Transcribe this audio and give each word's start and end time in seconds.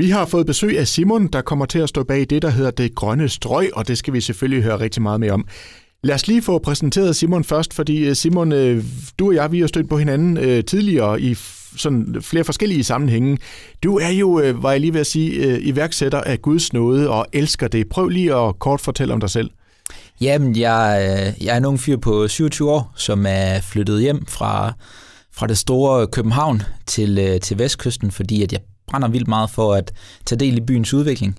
Vi 0.00 0.10
har 0.10 0.26
fået 0.26 0.46
besøg 0.46 0.78
af 0.78 0.88
Simon, 0.88 1.26
der 1.26 1.42
kommer 1.42 1.66
til 1.66 1.78
at 1.78 1.88
stå 1.88 2.02
bag 2.02 2.26
det, 2.30 2.42
der 2.42 2.50
hedder 2.50 2.70
Det 2.70 2.94
Grønne 2.94 3.28
Strøg, 3.28 3.70
og 3.76 3.88
det 3.88 3.98
skal 3.98 4.14
vi 4.14 4.20
selvfølgelig 4.20 4.62
høre 4.62 4.80
rigtig 4.80 5.02
meget 5.02 5.20
mere 5.20 5.32
om. 5.32 5.46
Lad 6.02 6.14
os 6.14 6.28
lige 6.28 6.42
få 6.42 6.58
præsenteret 6.58 7.16
Simon 7.16 7.44
først, 7.44 7.74
fordi 7.74 8.08
øh, 8.08 8.16
Simon, 8.16 8.52
øh, 8.52 8.84
du 9.18 9.28
og 9.28 9.34
jeg, 9.34 9.52
vi 9.52 9.60
har 9.60 9.66
stødt 9.66 9.88
på 9.88 9.98
hinanden 9.98 10.36
øh, 10.36 10.64
tidligere 10.64 11.20
i 11.20 11.34
sådan 11.76 12.16
flere 12.20 12.44
forskellige 12.44 12.84
sammenhænge. 12.84 13.38
Du 13.82 13.98
er 13.98 14.08
jo, 14.08 14.30
var 14.54 14.70
jeg 14.70 14.80
lige 14.80 14.92
ved 14.92 15.00
at 15.00 15.06
sige, 15.06 15.60
iværksætter 15.60 16.20
af 16.20 16.42
Guds 16.42 16.72
nåde 16.72 17.10
og 17.10 17.26
elsker 17.32 17.68
det. 17.68 17.88
Prøv 17.88 18.08
lige 18.08 18.34
at 18.34 18.58
kort 18.58 18.80
fortælle 18.80 19.14
om 19.14 19.20
dig 19.20 19.30
selv. 19.30 19.50
Jamen, 20.20 20.56
jeg, 20.56 21.34
jeg 21.40 21.52
er 21.52 21.56
en 21.56 21.64
ung 21.64 21.80
fyr 21.80 21.96
på 21.96 22.28
27 22.28 22.70
år, 22.70 22.92
som 22.96 23.26
er 23.28 23.60
flyttet 23.60 24.00
hjem 24.00 24.26
fra, 24.26 24.72
fra 25.32 25.46
det 25.46 25.58
store 25.58 26.06
København 26.06 26.62
til, 26.86 27.40
til 27.42 27.58
Vestkysten, 27.58 28.10
fordi 28.10 28.42
at 28.42 28.52
jeg 28.52 28.60
brænder 28.90 29.08
vildt 29.08 29.28
meget 29.28 29.50
for 29.50 29.74
at 29.74 29.92
tage 30.26 30.38
del 30.38 30.56
i 30.56 30.60
byens 30.60 30.94
udvikling. 30.94 31.38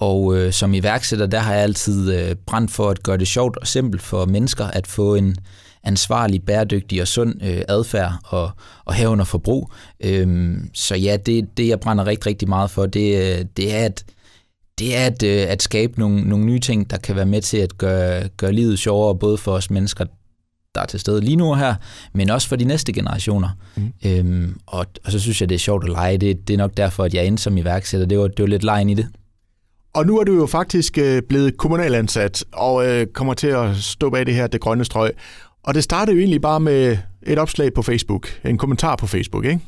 Og 0.00 0.36
øh, 0.36 0.52
som 0.52 0.74
iværksætter, 0.74 1.26
der 1.26 1.38
har 1.38 1.54
jeg 1.54 1.62
altid 1.62 2.14
øh, 2.14 2.36
brændt 2.46 2.70
for 2.70 2.90
at 2.90 3.02
gøre 3.02 3.16
det 3.16 3.28
sjovt 3.28 3.56
og 3.56 3.66
simpelt 3.66 4.02
for 4.02 4.26
mennesker 4.26 4.64
at 4.64 4.86
få 4.86 5.14
en 5.14 5.36
ansvarlig, 5.84 6.42
bæredygtig 6.42 7.00
og 7.00 7.08
sund 7.08 7.34
øh, 7.44 7.62
adfærd 7.68 8.12
og, 8.24 8.50
og 8.84 8.94
herunder 8.94 9.24
forbrug. 9.24 9.72
Øhm, 10.04 10.70
så 10.74 10.94
ja, 10.96 11.16
det, 11.16 11.56
det 11.56 11.68
jeg 11.68 11.80
brænder 11.80 12.06
rigtig, 12.06 12.26
rigtig 12.26 12.48
meget 12.48 12.70
for, 12.70 12.86
det, 12.86 13.38
øh, 13.38 13.44
det 13.56 13.74
er 13.74 13.84
at 13.84 14.04
det 14.78 14.96
er 14.96 15.06
at, 15.06 15.22
øh, 15.22 15.44
at 15.48 15.62
skabe 15.62 15.98
nogle, 15.98 16.28
nogle 16.28 16.44
nye 16.44 16.60
ting, 16.60 16.90
der 16.90 16.96
kan 16.96 17.16
være 17.16 17.26
med 17.26 17.42
til 17.42 17.56
at 17.56 17.78
gøre, 17.78 18.28
gøre 18.28 18.52
livet 18.52 18.78
sjovere, 18.78 19.18
både 19.18 19.38
for 19.38 19.52
os 19.52 19.70
mennesker, 19.70 20.04
der 20.74 20.80
er 20.80 20.86
til 20.86 21.00
stede 21.00 21.20
lige 21.20 21.36
nu 21.36 21.54
her, 21.54 21.74
men 22.14 22.30
også 22.30 22.48
for 22.48 22.56
de 22.56 22.64
næste 22.64 22.92
generationer. 22.92 23.48
Mm. 23.76 23.92
Øhm, 24.06 24.56
og, 24.66 24.86
og 25.04 25.12
så 25.12 25.18
synes 25.18 25.40
jeg, 25.40 25.48
det 25.48 25.54
er 25.54 25.58
sjovt 25.58 25.84
at 25.84 25.90
lege. 25.90 26.18
Det, 26.18 26.48
det 26.48 26.54
er 26.54 26.58
nok 26.58 26.76
derfor, 26.76 27.04
at 27.04 27.14
jeg 27.14 27.26
endte 27.26 27.42
som 27.42 27.56
iværksætter. 27.56 28.06
Det 28.06 28.18
var, 28.18 28.28
det 28.28 28.40
var 28.42 28.46
lidt 28.46 28.64
lejen 28.64 28.90
i 28.90 28.94
det. 28.94 29.08
Og 29.94 30.06
nu 30.06 30.18
er 30.18 30.24
du 30.24 30.34
jo 30.34 30.46
faktisk 30.46 30.98
øh, 30.98 31.22
blevet 31.22 31.56
kommunalansat 31.56 32.44
og 32.52 32.86
øh, 32.88 33.06
kommer 33.06 33.34
til 33.34 33.46
at 33.46 33.76
stå 33.76 34.10
bag 34.10 34.26
det 34.26 34.34
her, 34.34 34.46
det 34.46 34.60
grønne 34.60 34.84
strøg. 34.84 35.10
Og 35.62 35.74
det 35.74 35.84
startede 35.84 36.16
jo 36.16 36.20
egentlig 36.20 36.40
bare 36.40 36.60
med 36.60 36.96
et 37.22 37.38
opslag 37.38 37.74
på 37.74 37.82
Facebook, 37.82 38.28
en 38.44 38.58
kommentar 38.58 38.96
på 38.96 39.06
Facebook, 39.06 39.44
ikke? 39.44 39.60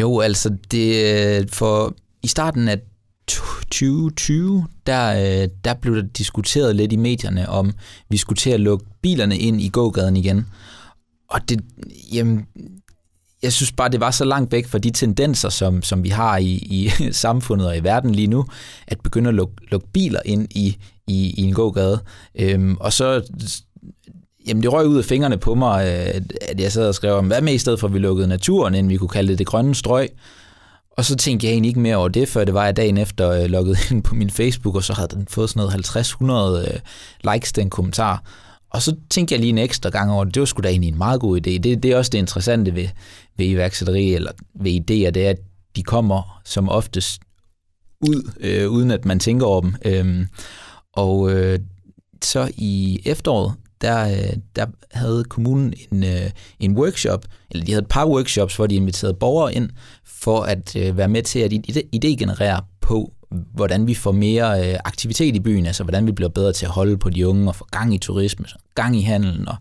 Jo, 0.00 0.20
altså 0.20 0.56
det 0.70 1.14
øh, 1.40 1.48
for 1.48 1.94
i 2.22 2.28
starten 2.28 2.68
af 2.68 2.78
2020, 3.30 4.66
der, 4.86 5.42
øh, 5.42 5.48
der 5.64 5.74
blev 5.74 5.96
der 5.96 6.02
diskuteret 6.02 6.76
lidt 6.76 6.92
i 6.92 6.96
medierne, 6.96 7.48
om 7.48 7.72
vi 8.08 8.16
skulle 8.16 8.36
til 8.36 8.50
at 8.50 8.60
lukke 8.60 8.86
bilerne 9.02 9.38
ind 9.38 9.60
i 9.60 9.68
gågaden 9.68 10.16
igen. 10.16 10.46
Og 11.30 11.48
det, 11.48 11.60
jamen, 12.12 12.46
jeg 13.42 13.52
synes 13.52 13.72
bare, 13.72 13.88
det 13.88 14.00
var 14.00 14.10
så 14.10 14.24
langt 14.24 14.52
væk 14.52 14.66
fra 14.66 14.78
de 14.78 14.90
tendenser, 14.90 15.48
som, 15.48 15.82
som 15.82 16.04
vi 16.04 16.08
har 16.08 16.38
i, 16.38 16.52
i 16.52 16.90
samfundet 17.12 17.66
og 17.66 17.76
i 17.76 17.84
verden 17.84 18.14
lige 18.14 18.26
nu, 18.26 18.44
at 18.86 19.00
begynde 19.00 19.28
at 19.28 19.34
lukke, 19.34 19.54
lukke 19.70 19.86
biler 19.92 20.20
ind 20.24 20.48
i, 20.50 20.76
i, 21.06 21.34
i 21.38 21.42
en 21.42 21.54
gågade. 21.54 22.00
Øhm, 22.34 22.76
og 22.76 22.92
så 22.92 23.22
Jamen, 24.46 24.62
det 24.62 24.72
røg 24.72 24.86
ud 24.86 24.98
af 24.98 25.04
fingrene 25.04 25.38
på 25.38 25.54
mig, 25.54 25.86
øh, 25.86 26.20
at 26.40 26.60
jeg 26.60 26.72
sad 26.72 26.88
og 26.88 26.94
skrev 26.94 27.14
om, 27.14 27.26
hvad 27.26 27.40
med 27.40 27.54
i 27.54 27.58
stedet 27.58 27.80
for, 27.80 27.86
at 27.86 27.94
vi 27.94 27.98
lukkede 27.98 28.28
naturen, 28.28 28.74
ind, 28.74 28.88
vi 28.88 28.96
kunne 28.96 29.08
kalde 29.08 29.28
det 29.28 29.38
det 29.38 29.46
grønne 29.46 29.74
strøg. 29.74 30.08
Og 31.00 31.06
så 31.06 31.16
tænkte 31.16 31.46
jeg 31.46 31.52
egentlig 31.52 31.68
ikke 31.68 31.80
mere 31.80 31.96
over 31.96 32.08
det, 32.08 32.28
før 32.28 32.44
det 32.44 32.54
var 32.54 32.64
jeg 32.64 32.76
dagen 32.76 32.98
efter 32.98 33.30
øh, 33.30 33.44
logget 33.44 33.78
ind 33.90 34.02
på 34.02 34.14
min 34.14 34.30
Facebook, 34.30 34.74
og 34.74 34.84
så 34.84 34.92
havde 34.92 35.08
den 35.08 35.26
fået 35.28 35.50
sådan 35.50 35.60
noget 35.60 36.62
50-100 36.66 36.72
øh, 36.72 36.80
likes, 37.34 37.52
den 37.52 37.70
kommentar. 37.70 38.22
Og 38.70 38.82
så 38.82 38.96
tænkte 39.10 39.32
jeg 39.32 39.40
lige 39.40 39.50
en 39.50 39.58
ekstra 39.58 39.90
gang 39.90 40.12
over 40.12 40.24
det. 40.24 40.34
Det 40.34 40.40
var 40.40 40.46
sgu 40.46 40.60
da 40.60 40.68
egentlig 40.68 40.88
en 40.88 40.98
meget 40.98 41.20
god 41.20 41.36
idé. 41.36 41.58
Det, 41.58 41.82
det 41.82 41.84
er 41.84 41.96
også 41.96 42.10
det 42.10 42.18
interessante 42.18 42.74
ved, 42.74 42.88
ved 43.36 43.46
iværksætteri 43.46 44.14
eller 44.14 44.32
ved 44.54 44.72
idéer, 44.72 45.10
det 45.10 45.26
er, 45.26 45.30
at 45.30 45.38
de 45.76 45.82
kommer 45.82 46.40
som 46.44 46.68
oftest 46.68 47.22
ud, 48.00 48.30
øh, 48.40 48.70
uden 48.70 48.90
at 48.90 49.04
man 49.04 49.18
tænker 49.20 49.46
over 49.46 49.60
dem. 49.60 49.74
Øhm, 49.84 50.26
og 50.92 51.32
øh, 51.32 51.58
så 52.22 52.50
i 52.56 53.00
efteråret, 53.04 53.54
der, 53.80 54.08
øh, 54.10 54.32
der 54.56 54.66
havde 54.90 55.24
kommunen 55.24 55.74
en, 55.92 56.04
øh, 56.04 56.30
en 56.60 56.76
workshop, 56.76 57.24
eller 57.50 57.64
de 57.64 57.72
havde 57.72 57.82
et 57.82 57.88
par 57.88 58.06
workshops, 58.06 58.56
hvor 58.56 58.66
de 58.66 58.74
inviterede 58.74 59.14
borgere 59.14 59.54
ind 59.54 59.70
for 60.04 60.42
at 60.42 60.76
øh, 60.76 60.96
være 60.96 61.08
med 61.08 61.22
til 61.22 61.38
at 61.38 61.52
idégenerere 61.96 62.64
på, 62.80 63.12
hvordan 63.54 63.86
vi 63.86 63.94
får 63.94 64.12
mere 64.12 64.78
aktivitet 64.86 65.36
i 65.36 65.40
byen, 65.40 65.66
altså 65.66 65.82
hvordan 65.82 66.06
vi 66.06 66.12
bliver 66.12 66.28
bedre 66.28 66.52
til 66.52 66.66
at 66.66 66.72
holde 66.72 66.98
på 66.98 67.10
de 67.10 67.28
unge 67.28 67.48
og 67.48 67.56
få 67.56 67.66
gang 67.70 67.94
i 67.94 67.98
turisme, 67.98 68.46
gang 68.74 68.96
i 68.96 69.02
handelen. 69.02 69.48
Og, 69.48 69.56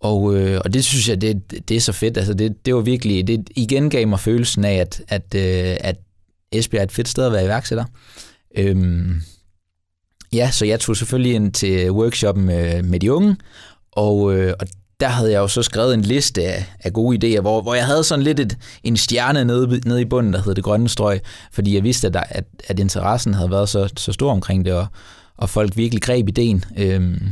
og, 0.00 0.36
øh, 0.36 0.60
og 0.64 0.74
det 0.74 0.84
synes 0.84 1.08
jeg, 1.08 1.20
det, 1.20 1.68
det 1.68 1.76
er 1.76 1.80
så 1.80 1.92
fedt. 1.92 2.16
Altså 2.16 2.34
det, 2.34 2.66
det 2.66 2.74
var 2.74 2.80
virkelig, 2.80 3.26
det 3.26 3.50
igen 3.56 3.90
gav 3.90 4.08
mig 4.08 4.20
følelsen 4.20 4.64
af, 4.64 4.74
at, 4.74 5.02
at, 5.08 5.34
øh, 5.34 5.76
at 5.80 5.96
Esbjerg 6.52 6.80
er 6.80 6.84
et 6.84 6.92
fedt 6.92 7.08
sted 7.08 7.26
at 7.26 7.32
være 7.32 7.44
iværksætter. 7.44 7.84
Øhm, 8.56 9.22
ja, 10.32 10.50
så 10.50 10.66
jeg 10.66 10.80
tog 10.80 10.96
selvfølgelig 10.96 11.34
ind 11.34 11.52
til 11.52 11.90
workshoppen 11.90 12.44
med, 12.44 12.82
med 12.82 13.00
de 13.00 13.12
unge, 13.12 13.36
og, 13.92 14.34
øh, 14.34 14.54
og 14.60 14.66
der 15.00 15.08
havde 15.08 15.32
jeg 15.32 15.38
jo 15.38 15.48
så 15.48 15.62
skrevet 15.62 15.94
en 15.94 16.02
liste 16.02 16.42
af, 16.42 16.66
af 16.80 16.92
gode 16.92 17.36
idéer, 17.36 17.40
hvor, 17.40 17.62
hvor 17.62 17.74
jeg 17.74 17.86
havde 17.86 18.04
sådan 18.04 18.24
lidt 18.24 18.40
et, 18.40 18.58
en 18.84 18.96
stjerne 18.96 19.44
nede, 19.44 19.80
nede 19.84 20.00
i 20.00 20.04
bunden, 20.04 20.32
der 20.32 20.42
hed 20.42 20.54
det 20.54 20.64
grønne 20.64 20.88
strøg, 20.88 21.20
fordi 21.52 21.74
jeg 21.74 21.82
vidste, 21.82 22.06
at, 22.06 22.14
der, 22.14 22.22
at, 22.28 22.44
at 22.68 22.78
interessen 22.78 23.34
havde 23.34 23.50
været 23.50 23.68
så, 23.68 23.88
så 23.96 24.12
stor 24.12 24.30
omkring 24.30 24.64
det, 24.64 24.72
og, 24.72 24.86
og 25.36 25.50
folk 25.50 25.76
virkelig 25.76 26.02
greb 26.02 26.28
ideen. 26.28 26.64
Øhm, 26.76 27.28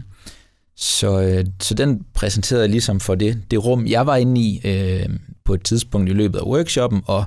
så, 0.77 1.21
øh, 1.21 1.45
så 1.61 1.75
den 1.75 2.03
præsenterede 2.15 2.63
jeg 2.63 2.71
ligesom 2.71 3.01
for 3.01 3.15
det, 3.15 3.39
det 3.51 3.65
rum, 3.65 3.87
jeg 3.87 4.07
var 4.07 4.17
inde 4.17 4.41
i 4.41 4.61
øh, 4.65 5.09
på 5.45 5.55
et 5.55 5.65
tidspunkt 5.65 6.11
i 6.11 6.13
løbet 6.13 6.39
af 6.39 6.45
workshoppen, 6.45 7.03
og, 7.07 7.25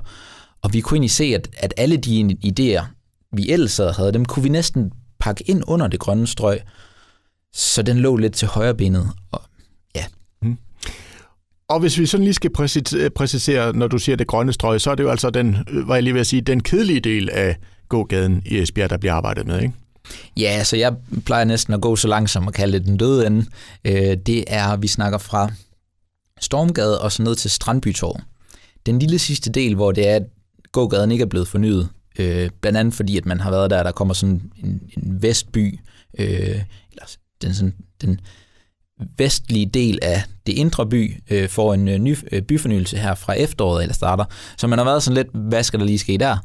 og 0.62 0.72
vi 0.72 0.80
kunne 0.80 0.96
egentlig 0.96 1.10
se, 1.10 1.24
at, 1.24 1.48
at 1.56 1.74
alle 1.76 1.96
de 1.96 2.36
idéer, 2.44 2.84
vi 3.32 3.50
ellers 3.50 3.80
havde, 3.96 4.12
dem 4.12 4.24
kunne 4.24 4.42
vi 4.42 4.48
næsten 4.48 4.92
pakke 5.20 5.50
ind 5.50 5.62
under 5.66 5.86
det 5.86 6.00
grønne 6.00 6.26
strøg, 6.26 6.58
så 7.52 7.82
den 7.82 7.98
lå 7.98 8.16
lidt 8.16 8.34
til 8.34 8.48
højre 8.48 8.74
benet. 8.74 9.10
Og 9.32 9.40
og 11.68 11.80
hvis 11.80 11.98
vi 11.98 12.06
sådan 12.06 12.24
lige 12.24 12.34
skal 12.34 12.50
præcisere, 13.16 13.72
når 13.72 13.88
du 13.88 13.98
siger 13.98 14.16
det 14.16 14.26
grønne 14.26 14.52
strøg, 14.52 14.80
så 14.80 14.90
er 14.90 14.94
det 14.94 15.02
jo 15.02 15.10
altså 15.10 15.30
den, 15.30 15.58
hvad 15.86 15.96
jeg 15.96 16.02
lige 16.02 16.14
vil 16.14 16.26
sige, 16.26 16.42
den 16.42 16.62
kedelige 16.62 17.00
del 17.00 17.30
af 17.30 17.56
gågaden 17.88 18.42
i 18.46 18.58
Esbjerg, 18.58 18.90
der 18.90 18.96
bliver 18.96 19.14
arbejdet 19.14 19.46
med, 19.46 19.62
ikke? 19.62 19.74
Ja, 20.36 20.64
så 20.64 20.76
jeg 20.76 20.94
plejer 21.26 21.44
næsten 21.44 21.74
at 21.74 21.80
gå 21.80 21.96
så 21.96 22.08
langsomt 22.08 22.46
og 22.46 22.54
kalde 22.54 22.78
det 22.78 22.86
den 22.86 22.96
døde 22.96 23.26
ende. 23.26 23.46
Øh, 23.84 24.16
det 24.26 24.44
er, 24.46 24.76
vi 24.76 24.88
snakker 24.88 25.18
fra 25.18 25.50
Stormgade 26.40 27.00
og 27.00 27.12
så 27.12 27.22
ned 27.22 27.34
til 27.34 27.50
Strandbytorv. 27.50 28.20
Den 28.86 28.98
lille 28.98 29.18
sidste 29.18 29.50
del, 29.50 29.74
hvor 29.74 29.92
det 29.92 30.08
er, 30.08 30.16
at 30.16 30.22
gågaden 30.72 31.10
ikke 31.10 31.22
er 31.22 31.26
blevet 31.26 31.48
fornyet, 31.48 31.88
øh, 32.18 32.50
blandt 32.60 32.78
andet 32.78 32.94
fordi, 32.94 33.18
at 33.18 33.26
man 33.26 33.40
har 33.40 33.50
været 33.50 33.70
der, 33.70 33.82
der 33.82 33.92
kommer 33.92 34.14
sådan 34.14 34.42
en, 34.56 34.80
en 34.96 35.22
vestby, 35.22 35.78
øh, 36.18 36.60
eller 36.90 37.16
den, 37.42 37.54
sådan, 37.54 37.74
den 38.02 38.20
vestlige 39.18 39.66
del 39.66 39.98
af 40.02 40.22
det 40.46 40.52
indre 40.52 40.86
by 40.86 41.14
øh, 41.30 41.48
får 41.48 41.74
en 41.74 41.88
øh, 41.88 41.98
ny 41.98 42.16
øh, 42.32 42.42
byfornyelse 42.42 42.96
her 42.96 43.14
fra 43.14 43.32
efteråret 43.32 43.82
eller 43.82 43.94
starter. 43.94 44.24
Så 44.56 44.66
man 44.66 44.78
har 44.78 44.84
været 44.84 45.02
sådan 45.02 45.14
lidt, 45.14 45.28
hvad 45.34 45.62
skal 45.62 45.80
der 45.80 45.86
lige 45.86 45.98
ske 45.98 46.18
der? 46.18 46.36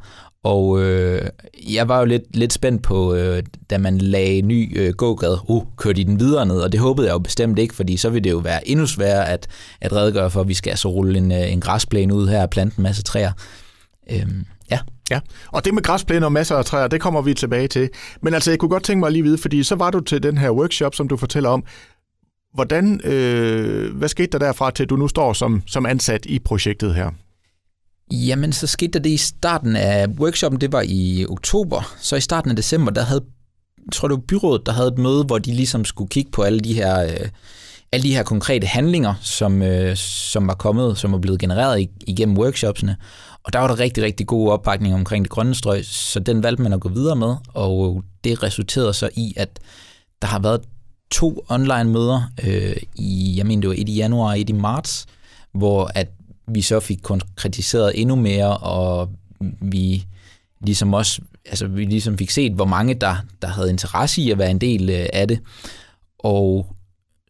Og 0.42 0.82
øh, 0.82 1.28
jeg 1.70 1.88
var 1.88 1.98
jo 1.98 2.04
lidt, 2.04 2.36
lidt 2.36 2.52
spændt 2.52 2.82
på, 2.82 3.14
øh, 3.14 3.42
da 3.70 3.78
man 3.78 3.98
lagde 3.98 4.42
ny 4.42 4.78
øh, 4.78 4.94
gågade, 4.94 5.38
uh, 5.48 5.64
kørte 5.76 5.96
de 5.96 6.04
den 6.04 6.20
videre 6.20 6.46
ned, 6.46 6.60
og 6.60 6.72
det 6.72 6.80
håbede 6.80 7.06
jeg 7.06 7.12
jo 7.12 7.18
bestemt 7.18 7.58
ikke, 7.58 7.74
fordi 7.74 7.96
så 7.96 8.10
ville 8.10 8.24
det 8.24 8.30
jo 8.30 8.38
være 8.38 8.68
endnu 8.68 8.86
sværere 8.86 9.28
at, 9.28 9.48
at 9.80 9.92
redegøre 9.92 10.30
for, 10.30 10.40
at 10.40 10.48
vi 10.48 10.54
skal 10.54 10.70
altså 10.70 10.88
rulle 10.88 11.18
en, 11.18 11.32
øh, 11.32 11.52
en 11.52 11.60
græsplæne 11.60 12.14
ud 12.14 12.28
her 12.28 12.42
og 12.42 12.50
plante 12.50 12.78
en 12.78 12.82
masse 12.82 13.02
træer. 13.02 13.32
Øhm, 14.10 14.44
ja. 15.10 15.20
Og 15.46 15.64
det 15.64 15.74
med 15.74 15.82
græsplæner 15.82 16.26
og 16.26 16.32
masser 16.32 16.56
af 16.56 16.64
træer, 16.64 16.88
det 16.88 17.00
kommer 17.00 17.22
vi 17.22 17.34
tilbage 17.34 17.68
til. 17.68 17.88
Men 18.22 18.34
altså, 18.34 18.50
jeg 18.50 18.58
kunne 18.58 18.68
godt 18.68 18.82
tænke 18.82 19.00
mig 19.00 19.06
at 19.06 19.12
lige 19.12 19.22
vide, 19.22 19.38
fordi 19.38 19.62
så 19.62 19.74
var 19.74 19.90
du 19.90 20.00
til 20.00 20.22
den 20.22 20.38
her 20.38 20.50
workshop, 20.50 20.94
som 20.94 21.08
du 21.08 21.16
fortæller 21.16 21.50
om. 21.50 21.64
Hvordan, 22.54 23.00
øh, 23.04 23.96
hvad 23.96 24.08
skete 24.08 24.28
der 24.32 24.38
derfra 24.38 24.70
til, 24.70 24.82
at 24.82 24.90
du 24.90 24.96
nu 24.96 25.08
står 25.08 25.32
som, 25.32 25.62
som 25.66 25.86
ansat 25.86 26.26
i 26.26 26.38
projektet 26.38 26.94
her? 26.94 27.10
Jamen, 28.12 28.52
så 28.52 28.66
skete 28.66 28.92
der 28.92 28.98
det 28.98 29.10
i 29.10 29.16
starten 29.16 29.76
af 29.76 30.06
workshoppen, 30.08 30.60
det 30.60 30.72
var 30.72 30.84
i 30.86 31.26
oktober. 31.28 31.94
Så 32.00 32.16
i 32.16 32.20
starten 32.20 32.50
af 32.50 32.56
december, 32.56 32.92
der 32.92 33.02
havde, 33.02 33.24
tror 33.92 34.08
det 34.08 34.16
var 34.16 34.22
byrådet, 34.28 34.66
der 34.66 34.72
havde 34.72 34.88
et 34.88 34.98
møde, 34.98 35.24
hvor 35.24 35.38
de 35.38 35.54
ligesom 35.54 35.84
skulle 35.84 36.08
kigge 36.08 36.30
på 36.30 36.42
alle 36.42 36.60
de 36.60 36.74
her, 36.74 37.02
øh, 37.02 37.28
alle 37.92 38.02
de 38.02 38.14
her 38.14 38.22
konkrete 38.22 38.66
handlinger, 38.66 39.14
som, 39.20 39.62
øh, 39.62 39.96
som 39.96 40.48
var 40.48 40.54
kommet, 40.54 40.98
som 40.98 41.12
var 41.12 41.18
blevet 41.18 41.40
genereret 41.40 41.88
igennem 42.06 42.38
workshopsene. 42.38 42.96
Og 43.44 43.52
der 43.52 43.58
var 43.58 43.66
der 43.66 43.78
rigtig, 43.78 44.04
rigtig 44.04 44.26
god 44.26 44.50
opbakning 44.50 44.94
omkring 44.94 45.24
det 45.24 45.30
grønne 45.30 45.54
strøg, 45.54 45.84
så 45.84 46.20
den 46.20 46.42
valgte 46.42 46.62
man 46.62 46.72
at 46.72 46.80
gå 46.80 46.88
videre 46.88 47.16
med, 47.16 47.34
og 47.48 48.04
det 48.24 48.42
resulterede 48.42 48.94
så 48.94 49.08
i, 49.14 49.34
at 49.36 49.48
der 50.22 50.28
har 50.28 50.38
været 50.38 50.60
to 51.10 51.44
online 51.48 51.84
møder 51.84 52.22
øh, 52.44 52.76
i, 52.94 53.34
jeg 53.36 53.46
mener 53.46 53.60
det 53.60 53.68
var 53.68 53.76
et 53.78 53.88
i 53.88 53.94
januar 53.94 54.30
og 54.30 54.40
et 54.40 54.50
i 54.50 54.52
marts, 54.52 55.06
hvor 55.52 55.90
at 55.94 56.08
vi 56.48 56.62
så 56.62 56.80
fik 56.80 56.98
konkretiseret 57.02 58.00
endnu 58.00 58.16
mere, 58.16 58.56
og 58.56 59.10
vi 59.60 60.04
ligesom 60.60 60.94
også, 60.94 61.22
altså 61.46 61.66
vi 61.66 61.84
ligesom 61.84 62.18
fik 62.18 62.30
set, 62.30 62.52
hvor 62.52 62.64
mange 62.64 62.94
der, 62.94 63.16
der 63.42 63.48
havde 63.48 63.70
interesse 63.70 64.22
i 64.22 64.30
at 64.30 64.38
være 64.38 64.50
en 64.50 64.60
del 64.60 64.90
øh, 64.90 65.06
af 65.12 65.28
det. 65.28 65.40
Og 66.18 66.66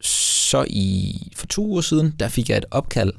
så 0.01 0.65
i 0.69 1.15
for 1.37 1.47
to 1.47 1.67
uger 1.67 1.81
siden, 1.81 2.15
der 2.21 2.29
fik 2.29 2.49
jeg 2.49 2.59
et 2.59 2.65
opkald, 2.71 3.13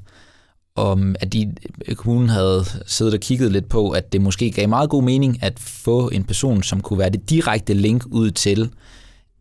om 0.75 1.15
at 1.19 1.33
de, 1.33 1.53
øh, 1.87 1.95
kommunen 1.95 2.29
havde 2.29 2.65
siddet 2.85 3.13
og 3.13 3.19
kigget 3.19 3.51
lidt 3.51 3.69
på, 3.69 3.89
at 3.89 4.13
det 4.13 4.21
måske 4.21 4.51
gav 4.51 4.69
meget 4.69 4.89
god 4.89 5.03
mening 5.03 5.43
at 5.43 5.59
få 5.59 6.09
en 6.09 6.23
person, 6.23 6.63
som 6.63 6.81
kunne 6.81 6.99
være 6.99 7.09
det 7.09 7.29
direkte 7.29 7.73
link 7.73 8.05
ud 8.05 8.31
til 8.31 8.69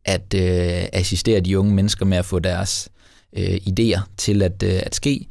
at 0.04 0.34
øh, 0.34 0.88
assistere 0.92 1.40
de 1.40 1.58
unge 1.58 1.74
mennesker 1.74 2.06
med 2.06 2.18
at 2.18 2.24
få 2.24 2.38
deres 2.38 2.88
øh, 3.36 3.60
idéer 3.68 4.00
til 4.16 4.42
at, 4.42 4.62
øh, 4.62 4.80
at 4.82 4.94
ske. 4.94 5.26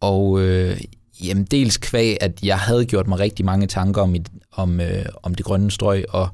Og 0.00 0.40
øh, 0.40 0.80
jamen, 1.24 1.44
dels 1.44 1.76
kvæg, 1.76 2.16
at 2.20 2.42
jeg 2.42 2.58
havde 2.58 2.84
gjort 2.84 3.08
mig 3.08 3.18
rigtig 3.18 3.44
mange 3.44 3.66
tanker 3.66 4.02
om, 4.02 4.16
om, 4.52 4.80
øh, 4.80 5.06
om 5.22 5.34
det 5.34 5.44
grønne 5.44 5.70
strøg, 5.70 6.04
og 6.08 6.28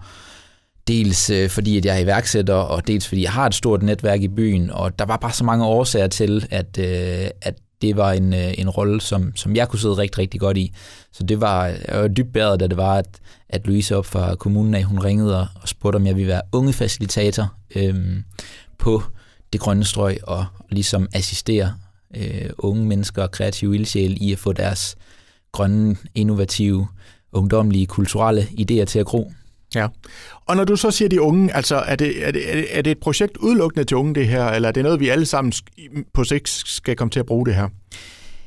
dels 0.91 1.31
øh, 1.31 1.51
fordi, 1.51 1.79
at 1.79 1.85
jeg 1.85 1.97
er 1.97 2.01
iværksætter, 2.01 2.55
og 2.55 2.87
dels 2.87 3.09
fordi, 3.09 3.23
jeg 3.23 3.33
har 3.33 3.47
et 3.47 3.55
stort 3.55 3.83
netværk 3.83 4.23
i 4.23 4.29
byen, 4.29 4.71
og 4.71 4.99
der 4.99 5.05
var 5.05 5.17
bare 5.17 5.33
så 5.33 5.45
mange 5.45 5.65
årsager 5.65 6.07
til, 6.09 6.47
at, 6.51 6.79
øh, 6.79 7.31
at 7.43 7.55
det 7.83 7.97
var 7.97 8.13
en, 8.13 8.35
øh, 8.35 8.55
en 8.59 8.71
rolle, 8.71 9.01
som, 9.01 9.37
som 9.37 9.57
jeg 9.57 9.69
kunne 9.69 9.79
sidde 9.79 9.97
rigtig, 9.97 10.19
rigtig 10.19 10.41
godt 10.41 10.57
i. 10.57 10.73
Så 11.13 11.23
det 11.23 11.41
var, 11.41 11.67
jeg 11.67 12.01
var 12.01 12.09
dybt 12.09 12.33
bæret, 12.33 12.61
da 12.61 12.67
det 12.67 12.77
var, 12.77 12.95
at, 12.95 13.21
at 13.49 13.67
Louise 13.67 13.97
op 13.97 14.07
fra 14.07 14.35
kommunen 14.35 14.75
af, 14.75 14.85
hun 14.85 14.99
ringede 14.99 15.41
og, 15.41 15.47
og 15.63 15.69
spurgte, 15.69 15.97
om 15.97 16.07
jeg 16.07 16.17
ville 16.17 16.29
være 16.29 16.43
unge 16.53 16.73
facilitator 16.73 17.55
øhm, 17.77 18.25
på 18.79 19.03
det 19.53 19.61
grønne 19.61 19.85
strøg, 19.85 20.19
og 20.23 20.45
ligesom 20.71 21.09
assistere 21.13 21.75
øh, 22.17 22.51
unge 22.59 22.85
mennesker 22.85 23.23
og 23.23 23.31
kreative 23.31 23.75
ildsjæle 23.75 24.15
i 24.15 24.33
at 24.33 24.39
få 24.39 24.53
deres 24.53 24.97
grønne, 25.53 25.97
innovative, 26.15 26.87
ungdomlige, 27.33 27.87
kulturelle 27.87 28.43
idéer 28.43 28.85
til 28.85 28.99
at 28.99 29.07
gro. 29.07 29.33
Ja, 29.75 29.89
og 30.47 30.57
når 30.57 30.65
du 30.65 30.77
så 30.77 30.91
siger 30.91 31.09
de 31.09 31.21
unge, 31.21 31.57
altså 31.57 31.77
er 31.77 31.97
det, 31.97 32.27
er 32.27 32.31
det, 32.31 32.79
er 32.79 32.83
det 32.83 32.91
et 32.91 32.99
projekt 32.99 33.37
udelukkende 33.37 33.85
til 33.85 33.97
unge 33.97 34.15
det 34.15 34.29
her, 34.29 34.47
eller 34.47 34.69
er 34.69 34.73
det 34.73 34.83
noget, 34.83 35.01
vi 35.01 35.09
alle 35.09 35.27
sammen 35.27 35.53
på 36.15 36.25
sigt 36.25 36.49
skal 36.49 36.97
komme 36.97 37.11
til 37.11 37.21
at 37.21 37.27
bruge 37.27 37.47
det 37.47 37.55
her? 37.55 37.69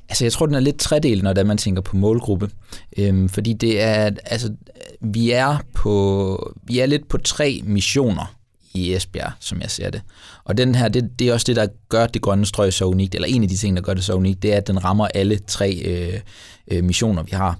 Altså, 0.10 0.26
jeg 0.26 0.32
tror, 0.32 0.46
den 0.46 0.56
er 0.56 0.60
lidt 0.60 0.80
tredel, 0.80 1.24
når 1.24 1.44
man 1.44 1.58
tænker 1.58 1.82
på 1.82 1.98
målgruppe. 1.98 2.50
Øhm, 2.98 3.30
fordi 3.30 3.54
det 3.54 3.82
er, 3.82 4.12
altså, 4.26 4.54
vi 5.02 5.32
er 5.32 5.58
på, 5.74 6.54
vi 6.64 6.80
er 6.80 6.86
lidt 6.86 7.08
på 7.08 7.18
tre 7.18 7.62
missioner 7.64 8.36
i 8.74 8.94
Esbjerg, 8.94 9.32
som 9.40 9.62
jeg 9.62 9.72
ser 9.72 9.90
det. 9.90 10.02
Og 10.44 10.58
den 10.58 10.76
her, 10.76 10.88
det, 10.88 11.20
det 11.20 11.30
er 11.30 11.34
også 11.34 11.44
det, 11.48 11.56
der 11.56 11.68
gør 11.90 12.08
det 12.08 12.22
grønne 12.22 12.46
strøg 12.46 12.74
så 12.74 12.86
unikt, 12.86 13.16
eller 13.16 13.28
en 13.28 13.44
af 13.44 13.50
de 13.50 13.58
ting, 13.58 13.78
der 13.78 13.84
gør 13.84 13.94
det 13.94 14.04
så 14.04 14.14
unikt, 14.14 14.44
det 14.44 14.54
er, 14.54 14.58
at 14.58 14.68
den 14.68 14.84
rammer 14.84 15.08
alle 15.08 15.40
tre 15.48 15.82
øh, 15.86 16.20
øh, 16.72 16.84
missioner, 16.84 17.24
vi 17.24 17.32
har. 17.34 17.60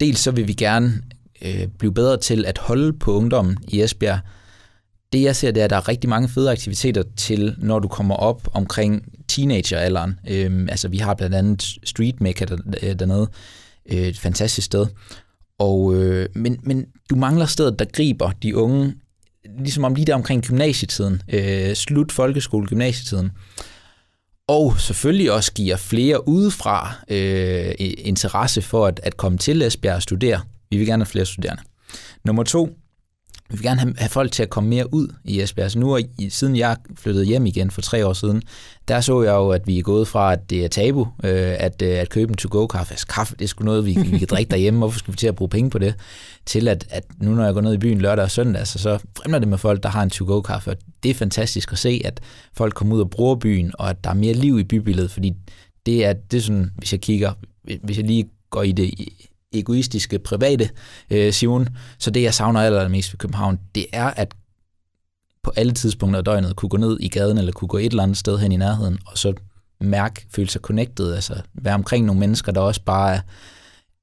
Dels 0.00 0.18
så 0.18 0.30
vil 0.30 0.48
vi 0.48 0.52
gerne 0.52 1.02
øh, 1.44 1.66
blive 1.78 1.94
bedre 1.94 2.16
til 2.16 2.44
at 2.46 2.58
holde 2.58 2.92
på 2.92 3.12
ungdommen 3.12 3.56
i 3.68 3.82
Esbjerg. 3.82 4.18
Det 5.12 5.22
jeg 5.22 5.36
ser, 5.36 5.50
det 5.50 5.60
er, 5.60 5.64
at 5.64 5.70
der 5.70 5.76
er 5.76 5.88
rigtig 5.88 6.10
mange 6.10 6.28
fede 6.28 6.50
aktiviteter 6.50 7.02
til, 7.16 7.54
når 7.58 7.78
du 7.78 7.88
kommer 7.88 8.14
op 8.14 8.48
omkring 8.52 9.02
teenageralderen. 9.28 10.18
Øhm, 10.30 10.68
altså 10.68 10.88
vi 10.88 10.98
har 10.98 11.14
blandt 11.14 11.34
andet 11.34 11.62
Street 11.84 12.20
Maker 12.20 12.46
der, 12.46 12.94
dernede, 12.94 13.28
øh, 13.90 13.98
et 13.98 14.18
fantastisk 14.18 14.64
sted. 14.64 14.86
Og, 15.58 15.94
øh, 15.94 16.28
men, 16.34 16.58
men 16.62 16.86
du 17.10 17.16
mangler 17.16 17.46
stedet, 17.46 17.78
der 17.78 17.84
griber 17.84 18.30
de 18.42 18.56
unge, 18.56 18.94
ligesom 19.58 19.84
om 19.84 19.94
lige 19.94 20.06
der 20.06 20.14
omkring 20.14 20.42
gymnasietiden, 20.42 21.22
øh, 21.28 21.74
slut 21.74 22.12
folkeskole, 22.12 22.66
gymnasietiden. 22.66 23.30
Og 24.48 24.80
selvfølgelig 24.80 25.32
også 25.32 25.52
giver 25.52 25.76
flere 25.76 26.28
udefra 26.28 26.94
øh, 27.08 27.74
interesse 27.78 28.62
for 28.62 28.86
at, 28.86 29.00
at 29.02 29.16
komme 29.16 29.38
til 29.38 29.62
Esbjerg 29.62 29.96
og 29.96 30.02
studere. 30.02 30.40
Vi 30.70 30.76
vil 30.76 30.86
gerne 30.86 31.04
have 31.04 31.10
flere 31.10 31.26
studerende. 31.26 31.62
Nummer 32.24 32.42
to, 32.42 32.68
vi 33.50 33.56
vil 33.56 33.62
gerne 33.62 33.94
have, 33.96 34.08
folk 34.08 34.32
til 34.32 34.42
at 34.42 34.50
komme 34.50 34.70
mere 34.70 34.94
ud 34.94 35.08
i 35.24 35.40
Esbjerg. 35.40 35.70
Så 35.70 35.78
nu, 35.78 35.98
siden 36.28 36.56
jeg 36.56 36.76
flyttede 36.96 37.24
hjem 37.24 37.46
igen 37.46 37.70
for 37.70 37.82
tre 37.82 38.06
år 38.06 38.12
siden, 38.12 38.42
der 38.88 39.00
så 39.00 39.22
jeg 39.22 39.32
jo, 39.32 39.50
at 39.50 39.66
vi 39.66 39.78
er 39.78 39.82
gået 39.82 40.08
fra, 40.08 40.32
at 40.32 40.50
det 40.50 40.64
er 40.64 40.68
tabu 40.68 41.00
øh, 41.24 41.56
at, 41.58 41.82
øh, 41.82 41.98
at 41.98 42.08
købe 42.08 42.30
en 42.30 42.36
to-go-kaffe. 42.36 42.92
Altså, 42.92 43.06
kaffe, 43.06 43.36
det 43.36 43.44
er 43.44 43.48
sgu 43.48 43.64
noget, 43.64 43.86
vi, 43.86 43.98
vi 44.10 44.18
kan 44.18 44.28
drikke 44.30 44.50
derhjemme. 44.50 44.78
Hvorfor 44.78 44.98
skal 44.98 45.12
vi 45.12 45.16
til 45.16 45.26
at 45.26 45.34
bruge 45.34 45.48
penge 45.48 45.70
på 45.70 45.78
det? 45.78 45.94
Til 46.46 46.68
at, 46.68 46.86
at 46.90 47.04
nu, 47.18 47.34
når 47.34 47.44
jeg 47.44 47.54
går 47.54 47.60
ned 47.60 47.74
i 47.74 47.78
byen 47.78 48.00
lørdag 48.00 48.24
og 48.24 48.30
søndag, 48.30 48.66
så, 48.66 48.78
så 48.78 48.98
fremler 49.16 49.38
det 49.38 49.48
med 49.48 49.58
folk, 49.58 49.82
der 49.82 49.88
har 49.88 50.02
en 50.02 50.10
to-go-kaffe. 50.10 50.70
Og 50.70 50.76
det 51.02 51.10
er 51.10 51.14
fantastisk 51.14 51.72
at 51.72 51.78
se, 51.78 52.02
at 52.04 52.20
folk 52.56 52.74
kommer 52.74 52.96
ud 52.96 53.00
og 53.00 53.10
bruger 53.10 53.36
byen, 53.36 53.72
og 53.78 53.90
at 53.90 54.04
der 54.04 54.10
er 54.10 54.14
mere 54.14 54.34
liv 54.34 54.58
i 54.58 54.64
bybilledet, 54.64 55.10
fordi 55.10 55.32
det 55.86 56.04
er, 56.04 56.12
det 56.12 56.36
er 56.36 56.42
sådan, 56.42 56.70
hvis 56.76 56.92
jeg 56.92 57.00
kigger, 57.00 57.32
hvis 57.82 57.96
jeg 57.96 58.06
lige 58.06 58.28
går 58.50 58.62
i 58.62 58.72
det 58.72 58.94
egoistiske, 59.54 60.18
private 60.18 60.70
øh, 61.10 61.32
Sion. 61.32 61.68
Så 61.98 62.10
det, 62.10 62.22
jeg 62.22 62.34
savner 62.34 62.60
allermest 62.60 63.12
ved 63.12 63.18
København, 63.18 63.58
det 63.74 63.86
er 63.92 64.10
at 64.10 64.34
på 65.42 65.52
alle 65.56 65.72
tidspunkter 65.72 66.18
af 66.18 66.24
døgnet 66.24 66.56
kunne 66.56 66.68
gå 66.68 66.76
ned 66.76 66.96
i 67.00 67.08
gaden, 67.08 67.38
eller 67.38 67.52
kunne 67.52 67.68
gå 67.68 67.78
et 67.78 67.86
eller 67.86 68.02
andet 68.02 68.16
sted 68.16 68.38
hen 68.38 68.52
i 68.52 68.56
nærheden, 68.56 68.98
og 69.06 69.18
så 69.18 69.34
mærke, 69.80 70.26
føle 70.30 70.50
sig 70.50 70.60
connected, 70.60 71.14
altså 71.14 71.34
være 71.54 71.74
omkring 71.74 72.06
nogle 72.06 72.20
mennesker, 72.20 72.52
der 72.52 72.60
også 72.60 72.82
bare 72.84 73.14
er, 73.14 73.20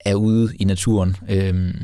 er 0.05 0.15
ude 0.15 0.55
i 0.55 0.63
naturen. 0.63 1.15
Øhm, 1.29 1.79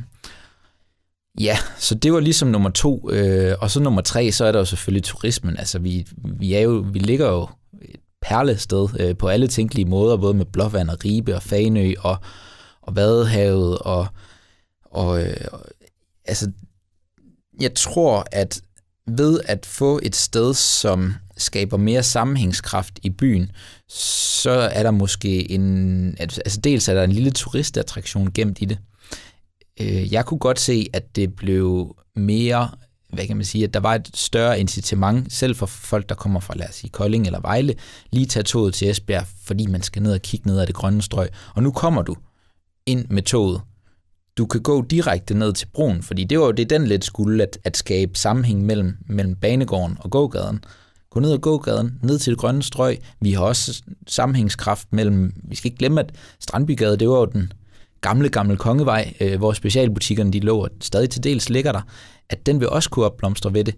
ja, 1.39 1.57
så 1.77 1.95
det 1.95 2.13
var 2.13 2.19
ligesom 2.19 2.47
nummer 2.47 2.69
to. 2.69 3.09
Øh, 3.11 3.55
og 3.59 3.71
så 3.71 3.79
nummer 3.79 4.01
tre, 4.01 4.31
så 4.31 4.45
er 4.45 4.51
der 4.51 4.59
jo 4.59 4.65
selvfølgelig 4.65 5.03
turismen. 5.03 5.57
Altså 5.57 5.79
vi, 5.79 6.07
vi, 6.17 6.53
er 6.53 6.59
jo, 6.59 6.85
vi 6.91 6.99
ligger 6.99 7.29
jo 7.29 7.47
et 7.81 7.99
perlested 8.21 8.87
øh, 8.99 9.17
på 9.17 9.27
alle 9.27 9.47
tænkelige 9.47 9.85
måder, 9.85 10.17
både 10.17 10.33
med 10.33 10.45
Blåvand 10.45 10.89
og 10.89 10.97
Ribe 11.05 11.35
og 11.35 11.43
Fanø 11.43 11.93
og 11.99 12.17
og 12.87 12.95
Vadehavet, 12.95 13.77
og, 13.77 14.07
og 14.85 15.21
øh, 15.21 15.37
altså, 16.25 16.51
jeg 17.59 17.75
tror, 17.75 18.25
at 18.31 18.61
ved 19.07 19.39
at 19.45 19.65
få 19.65 19.99
et 20.03 20.15
sted, 20.15 20.53
som 20.53 21.15
skaber 21.37 21.77
mere 21.77 22.03
sammenhængskraft 22.03 22.99
i 23.03 23.09
byen, 23.09 23.51
så 23.89 24.51
er 24.51 24.83
der 24.83 24.91
måske 24.91 25.51
en, 25.51 26.15
altså 26.19 26.59
dels 26.63 26.87
er 26.87 26.93
der 26.93 27.03
en 27.03 27.11
lille 27.11 27.31
turistattraktion 27.31 28.31
gemt 28.33 28.61
i 28.61 28.65
det. 28.65 28.77
Øh, 29.81 30.13
jeg 30.13 30.25
kunne 30.25 30.39
godt 30.39 30.59
se, 30.59 30.87
at 30.93 31.15
det 31.15 31.35
blev 31.35 31.95
mere, 32.15 32.69
hvad 33.13 33.27
kan 33.27 33.37
man 33.37 33.45
sige, 33.45 33.63
at 33.63 33.73
der 33.73 33.79
var 33.79 33.95
et 33.95 34.09
større 34.13 34.59
incitament, 34.59 35.33
selv 35.33 35.55
for 35.55 35.65
folk, 35.65 36.09
der 36.09 36.15
kommer 36.15 36.39
fra, 36.39 36.55
lad 36.55 36.69
os 36.69 36.75
sige, 36.75 36.89
Kolding 36.89 37.25
eller 37.25 37.39
Vejle, 37.39 37.75
lige 38.11 38.25
tage 38.25 38.43
toget 38.43 38.73
til 38.73 38.89
Esbjerg, 38.89 39.27
fordi 39.43 39.65
man 39.65 39.81
skal 39.81 40.01
ned 40.01 40.13
og 40.13 40.21
kigge 40.21 40.47
ned 40.47 40.59
ad 40.59 40.67
det 40.67 40.75
grønne 40.75 41.01
strøg. 41.01 41.29
Og 41.55 41.63
nu 41.63 41.71
kommer 41.71 42.01
du 42.01 42.15
ind 42.87 43.05
med 43.09 43.23
toget. 43.23 43.61
Du 44.37 44.45
kan 44.45 44.61
gå 44.61 44.81
direkte 44.81 45.33
ned 45.33 45.53
til 45.53 45.67
broen, 45.73 46.03
fordi 46.03 46.23
det 46.23 46.39
var 46.39 46.45
jo 46.45 46.51
det, 46.51 46.69
den 46.69 46.87
lidt 46.87 47.05
skulle, 47.05 47.43
at, 47.43 47.57
at 47.63 47.77
skabe 47.77 48.17
sammenhæng 48.19 48.65
mellem, 48.65 48.97
mellem 49.05 49.35
banegården 49.35 49.97
og 49.99 50.11
gågaden. 50.11 50.63
Gå 51.09 51.19
ned 51.19 51.31
ad 51.31 51.37
gågaden, 51.37 51.99
ned 52.03 52.19
til 52.19 52.31
det 52.31 52.39
grønne 52.39 52.63
strøg. 52.63 52.99
Vi 53.21 53.31
har 53.31 53.43
også 53.43 53.83
sammenhængskraft 54.07 54.93
mellem, 54.93 55.33
vi 55.43 55.55
skal 55.55 55.67
ikke 55.67 55.77
glemme, 55.77 56.01
at 56.01 56.11
Strandbygade, 56.39 56.97
det 56.97 57.09
var 57.09 57.19
jo 57.19 57.25
den 57.25 57.53
gamle, 58.01 58.29
gamle 58.29 58.57
kongevej, 58.57 59.13
øh, 59.21 59.37
hvor 59.37 59.53
specialbutikkerne 59.53 60.33
de 60.33 60.39
lå, 60.39 60.63
og 60.63 60.69
stadig 60.81 61.09
til 61.09 61.23
dels 61.23 61.49
ligger 61.49 61.71
der, 61.71 61.81
at 62.29 62.45
den 62.45 62.59
vil 62.59 62.69
også 62.69 62.89
kunne 62.89 63.05
opblomstre 63.05 63.53
ved 63.53 63.63
det. 63.63 63.75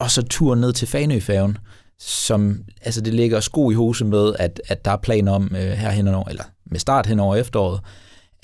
Og 0.00 0.10
så 0.10 0.22
tur 0.22 0.54
ned 0.54 0.72
til 0.72 0.88
Fanøfærgen, 0.88 1.58
som, 1.98 2.58
altså 2.80 3.00
det 3.00 3.14
ligger 3.14 3.40
sko 3.40 3.70
i 3.70 3.74
hose 3.74 4.04
med, 4.04 4.34
at, 4.38 4.60
at 4.68 4.84
der 4.84 4.90
er 4.90 4.96
planer 4.96 5.32
om 5.32 5.44
øh, 5.56 5.72
her 5.72 5.90
henover, 5.90 6.28
eller 6.28 6.44
med 6.66 6.80
start 6.80 7.06
hen 7.06 7.20
over 7.20 7.36
efteråret, 7.36 7.80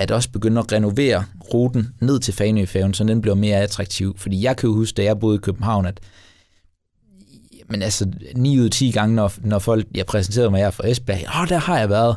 at 0.01 0.11
også 0.11 0.31
begynde 0.31 0.59
at 0.59 0.73
renovere 0.73 1.25
ruten 1.55 1.89
ned 2.01 2.21
til 2.21 2.35
Fanøfærgen, 2.35 2.95
så 2.95 3.05
den 3.05 3.21
bliver 3.21 3.35
mere 3.35 3.57
attraktiv. 3.57 4.19
Fordi 4.19 4.43
jeg 4.43 4.57
kan 4.57 4.69
jo 4.69 4.75
huske, 4.75 4.97
da 4.97 5.03
jeg 5.03 5.19
boede 5.19 5.37
i 5.37 5.39
København, 5.39 5.87
at 5.87 6.01
men 7.69 7.83
altså 7.83 8.07
9 8.37 8.59
ud 8.59 8.65
af 8.65 8.71
10 8.71 8.91
gange, 8.91 9.15
når, 9.15 9.33
når 9.39 9.59
folk, 9.59 9.87
jeg 9.95 10.07
præsenterede 10.07 10.51
mig 10.51 10.61
her 10.61 10.71
fra 10.71 10.89
Esbjerg, 10.89 11.43
åh, 11.43 11.49
der 11.49 11.59
har 11.59 11.79
jeg 11.79 11.91
været. 11.91 12.17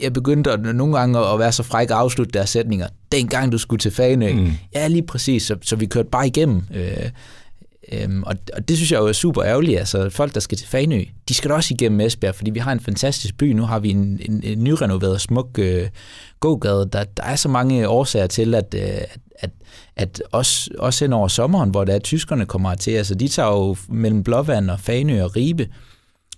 Jeg 0.00 0.12
begyndte 0.12 0.52
at, 0.52 0.60
nogle 0.60 0.98
gange 0.98 1.18
at 1.18 1.38
være 1.38 1.52
så 1.52 1.62
fræk 1.62 1.90
at 1.90 1.96
afslutte 1.96 2.32
deres 2.32 2.50
sætninger. 2.50 2.88
Dengang 3.12 3.52
du 3.52 3.58
skulle 3.58 3.80
til 3.80 3.90
Fanø. 3.90 4.32
Mm. 4.32 4.52
Ja, 4.74 4.88
lige 4.88 5.06
præcis. 5.06 5.42
Så, 5.42 5.56
så 5.62 5.76
vi 5.76 5.86
kørte 5.86 6.08
bare 6.08 6.26
igennem. 6.26 6.62
Øh, 6.74 7.10
Øhm, 7.92 8.22
og, 8.22 8.36
og 8.54 8.68
det 8.68 8.76
synes 8.76 8.92
jeg 8.92 8.98
jo 8.98 9.06
er 9.06 9.12
super 9.12 9.44
ærgerligt. 9.44 9.78
Altså 9.78 10.10
folk, 10.10 10.34
der 10.34 10.40
skal 10.40 10.58
til 10.58 10.68
Fanø, 10.68 11.04
de 11.28 11.34
skal 11.34 11.50
da 11.50 11.54
også 11.54 11.74
igennem 11.74 12.00
Esbjerg, 12.00 12.34
fordi 12.34 12.50
vi 12.50 12.58
har 12.58 12.72
en 12.72 12.80
fantastisk 12.80 13.38
by. 13.38 13.52
Nu 13.52 13.62
har 13.62 13.78
vi 13.78 13.90
en, 13.90 14.20
en, 14.28 14.42
en 14.44 14.64
nyrenoveret, 14.64 15.20
smuk 15.20 15.58
øh, 15.58 15.88
gågade. 16.40 16.88
Der, 16.92 17.04
der 17.04 17.22
er 17.22 17.36
så 17.36 17.48
mange 17.48 17.88
årsager 17.88 18.26
til, 18.26 18.54
at, 18.54 18.74
øh, 18.74 18.82
at, 18.82 19.20
at, 19.34 19.50
at 19.96 20.22
også, 20.32 20.70
også 20.78 21.04
hen 21.04 21.12
over 21.12 21.28
sommeren, 21.28 21.70
hvor 21.70 21.84
der 21.84 21.94
er 21.94 21.98
tyskerne 21.98 22.46
kommer 22.46 22.74
til, 22.74 22.90
altså 22.90 23.14
de 23.14 23.28
tager 23.28 23.48
jo 23.48 23.76
mellem 23.88 24.24
Blåvand 24.24 24.70
og 24.70 24.80
Fanø 24.80 25.22
og 25.22 25.36
Ribe. 25.36 25.68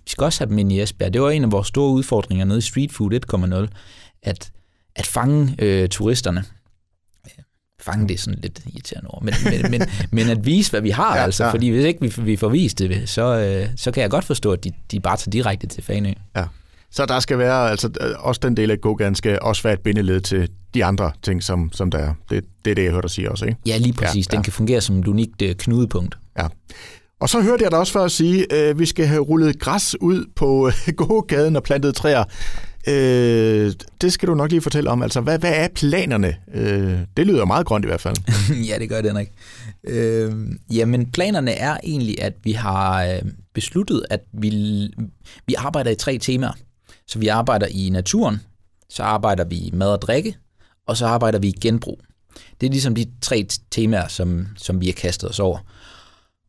Vi 0.03 0.09
skal 0.09 0.23
også 0.23 0.39
have 0.39 0.49
dem 0.49 0.57
ind 0.57 0.71
i 0.71 0.81
Esbjerg. 0.81 1.13
Det 1.13 1.21
var 1.21 1.29
en 1.29 1.43
af 1.43 1.51
vores 1.51 1.67
store 1.67 1.91
udfordringer 1.91 2.45
nede 2.45 2.57
i 2.57 2.61
Street 2.61 2.91
Food 2.91 3.67
1.0, 3.67 3.75
at, 4.23 4.51
at 4.95 5.05
fange 5.05 5.55
øh, 5.59 5.89
turisterne 5.89 6.43
fange 7.83 8.07
det 8.07 8.19
sådan 8.19 8.39
lidt 8.41 8.61
irriterende 8.73 9.09
ord, 9.09 9.23
men, 9.23 9.33
men, 9.43 9.71
men, 9.71 9.81
men 10.11 10.29
at 10.29 10.45
vise, 10.45 10.71
hvad 10.71 10.81
vi 10.81 10.89
har, 10.89 11.15
ja, 11.17 11.23
altså, 11.23 11.43
ja. 11.43 11.51
fordi 11.51 11.69
hvis 11.69 11.85
ikke 11.85 12.01
vi, 12.01 12.13
vi 12.21 12.35
får 12.35 12.49
vist 12.49 12.79
det, 12.79 13.09
så, 13.09 13.39
øh, 13.39 13.67
så 13.75 13.91
kan 13.91 14.01
jeg 14.01 14.09
godt 14.09 14.25
forstå, 14.25 14.51
at 14.51 14.63
de, 14.63 14.71
de 14.91 14.99
bare 14.99 15.17
tager 15.17 15.31
direkte 15.31 15.67
til 15.67 15.83
Fanø. 15.83 16.13
Ja. 16.35 16.45
Så 16.91 17.05
der 17.05 17.19
skal 17.19 17.37
være, 17.37 17.69
altså 17.69 17.89
også 18.19 18.39
den 18.43 18.57
del 18.57 18.71
af 18.71 18.81
gågaden 18.81 19.15
skal 19.15 19.39
også 19.41 19.63
være 19.63 19.73
et 19.73 19.79
bindeled 19.79 20.21
til 20.21 20.49
de 20.73 20.85
andre 20.85 21.11
ting, 21.21 21.43
som, 21.43 21.71
som 21.73 21.91
der 21.91 21.97
er. 21.97 22.13
Det, 22.29 22.43
det 22.65 22.71
er 22.71 22.75
det, 22.75 22.83
jeg 22.83 22.91
hørte 22.91 23.07
dig 23.07 23.11
sige 23.11 23.31
også, 23.31 23.45
ikke? 23.45 23.57
Ja, 23.65 23.77
lige 23.77 23.93
præcis. 23.93 24.27
Ja, 24.27 24.31
den 24.31 24.39
ja. 24.39 24.43
kan 24.43 24.53
fungere 24.53 24.81
som 24.81 24.99
et 24.99 25.07
unikt 25.07 25.41
øh, 25.41 25.55
knudepunkt. 25.55 26.17
Ja. 26.37 26.47
Og 27.19 27.29
så 27.29 27.41
hørte 27.41 27.63
jeg 27.63 27.71
dig 27.71 27.79
også 27.79 27.93
før 27.93 28.03
at 28.03 28.11
sige, 28.11 28.53
at 28.53 28.69
øh, 28.69 28.79
vi 28.79 28.85
skal 28.85 29.05
have 29.05 29.21
rullet 29.21 29.59
græs 29.59 29.95
ud 30.01 30.25
på 30.35 30.67
øh, 30.67 30.93
gågaden 30.97 31.55
og 31.55 31.63
plantet 31.63 31.95
træer. 31.95 32.23
Øh, 32.87 33.73
det 34.01 34.13
skal 34.13 34.29
du 34.29 34.35
nok 34.35 34.49
lige 34.49 34.61
fortælle 34.61 34.89
om. 34.89 35.01
Altså, 35.01 35.21
hvad, 35.21 35.39
hvad 35.39 35.53
er 35.53 35.67
planerne? 35.75 36.35
Øh, 36.53 36.99
det 37.17 37.27
lyder 37.27 37.45
meget 37.45 37.65
grønt 37.65 37.85
i 37.85 37.87
hvert 37.87 38.01
fald. 38.01 38.15
ja, 38.69 38.79
det 38.79 38.89
gør 38.89 39.01
det, 39.01 39.09
Henrik. 39.11 39.29
Øh, 39.83 40.33
jamen, 40.71 41.11
planerne 41.11 41.51
er 41.51 41.77
egentlig, 41.83 42.21
at 42.21 42.33
vi 42.43 42.51
har 42.51 43.03
øh, 43.03 43.21
besluttet, 43.53 44.05
at 44.09 44.21
vi, 44.33 44.49
vi 45.47 45.53
arbejder 45.57 45.91
i 45.91 45.95
tre 45.95 46.17
temaer. 46.17 46.53
Så 47.07 47.19
vi 47.19 47.27
arbejder 47.27 47.67
i 47.67 47.89
naturen, 47.89 48.41
så 48.89 49.03
arbejder 49.03 49.43
vi 49.43 49.55
i 49.55 49.71
mad 49.73 49.89
og 49.89 50.01
drikke, 50.01 50.37
og 50.87 50.97
så 50.97 51.05
arbejder 51.05 51.39
vi 51.39 51.47
i 51.47 51.57
genbrug. 51.61 51.99
Det 52.61 52.67
er 52.67 52.71
ligesom 52.71 52.95
de 52.95 53.05
tre 53.21 53.47
temaer, 53.71 54.07
som, 54.07 54.47
som 54.57 54.81
vi 54.81 54.85
har 54.85 54.93
kastet 54.93 55.29
os 55.29 55.39
over. 55.39 55.57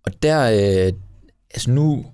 Og 0.07 0.23
der, 0.23 0.51
øh, 0.51 0.93
altså 1.55 1.71
nu, 1.71 2.07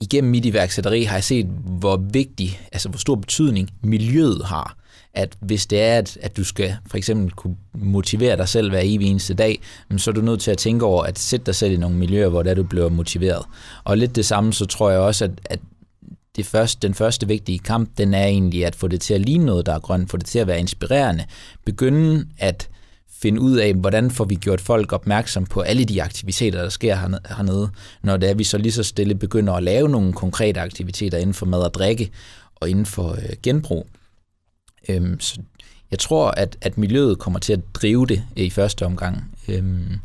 igennem 0.00 0.30
mit 0.30 0.44
iværksætteri 0.44 1.02
har 1.02 1.16
jeg 1.16 1.24
set, 1.24 1.46
hvor 1.64 1.96
vigtig, 1.96 2.60
altså 2.72 2.88
hvor 2.88 2.98
stor 2.98 3.14
betydning 3.14 3.70
miljøet 3.82 4.44
har. 4.44 4.76
At 5.14 5.36
hvis 5.40 5.66
det 5.66 5.82
er, 5.82 5.98
at, 5.98 6.18
at 6.20 6.36
du 6.36 6.44
skal 6.44 6.76
for 6.86 6.96
eksempel 6.96 7.30
kunne 7.30 7.56
motivere 7.74 8.36
dig 8.36 8.48
selv 8.48 8.70
hver 8.70 8.80
evig 8.82 9.10
eneste 9.10 9.34
dag, 9.34 9.60
så 9.96 10.10
er 10.10 10.14
du 10.14 10.20
nødt 10.20 10.40
til 10.40 10.50
at 10.50 10.58
tænke 10.58 10.84
over 10.84 11.04
at 11.04 11.18
sætte 11.18 11.46
dig 11.46 11.54
selv 11.54 11.72
i 11.72 11.76
nogle 11.76 11.96
miljøer, 11.96 12.28
hvor 12.28 12.42
der 12.42 12.54
du 12.54 12.62
bliver 12.62 12.88
motiveret. 12.88 13.44
Og 13.84 13.98
lidt 13.98 14.16
det 14.16 14.26
samme, 14.26 14.52
så 14.52 14.66
tror 14.66 14.90
jeg 14.90 15.00
også, 15.00 15.24
at, 15.24 15.30
at 15.44 15.60
det 16.36 16.46
første, 16.46 16.88
den 16.88 16.94
første 16.94 17.28
vigtige 17.28 17.58
kamp, 17.58 17.90
den 17.98 18.14
er 18.14 18.24
egentlig 18.24 18.66
at 18.66 18.74
få 18.74 18.88
det 18.88 19.00
til 19.00 19.14
at 19.14 19.20
ligne 19.20 19.44
noget, 19.46 19.66
der 19.66 19.74
er 19.74 19.78
grønt, 19.78 20.10
få 20.10 20.16
det 20.16 20.26
til 20.26 20.38
at 20.38 20.46
være 20.46 20.60
inspirerende, 20.60 21.24
begynde 21.64 22.26
at 22.38 22.68
finde 23.22 23.40
ud 23.40 23.56
af, 23.56 23.74
hvordan 23.74 24.10
får 24.10 24.24
vi 24.24 24.34
gjort 24.34 24.60
folk 24.60 24.92
opmærksom 24.92 25.46
på 25.46 25.60
alle 25.60 25.84
de 25.84 26.02
aktiviteter, 26.02 26.62
der 26.62 26.68
sker 26.68 26.96
hernede, 27.36 27.70
når 28.02 28.16
det 28.16 28.30
er, 28.30 28.34
vi 28.34 28.44
så 28.44 28.58
lige 28.58 28.72
så 28.72 28.82
stille 28.82 29.14
begynder 29.14 29.52
at 29.52 29.62
lave 29.62 29.88
nogle 29.88 30.12
konkrete 30.12 30.60
aktiviteter 30.60 31.18
inden 31.18 31.34
for 31.34 31.46
mad 31.46 31.60
og 31.60 31.74
drikke 31.74 32.10
og 32.54 32.70
inden 32.70 32.86
for 32.86 33.12
øh, 33.12 33.36
genbrug. 33.42 33.86
Øhm, 34.88 35.20
så 35.20 35.40
jeg 35.90 35.98
tror, 35.98 36.30
at, 36.30 36.56
at 36.60 36.78
miljøet 36.78 37.18
kommer 37.18 37.38
til 37.38 37.52
at 37.52 37.60
drive 37.74 38.06
det 38.06 38.22
øh, 38.36 38.44
i 38.44 38.50
første 38.50 38.86
omgang. 38.86 39.36
Øhm, 39.48 39.98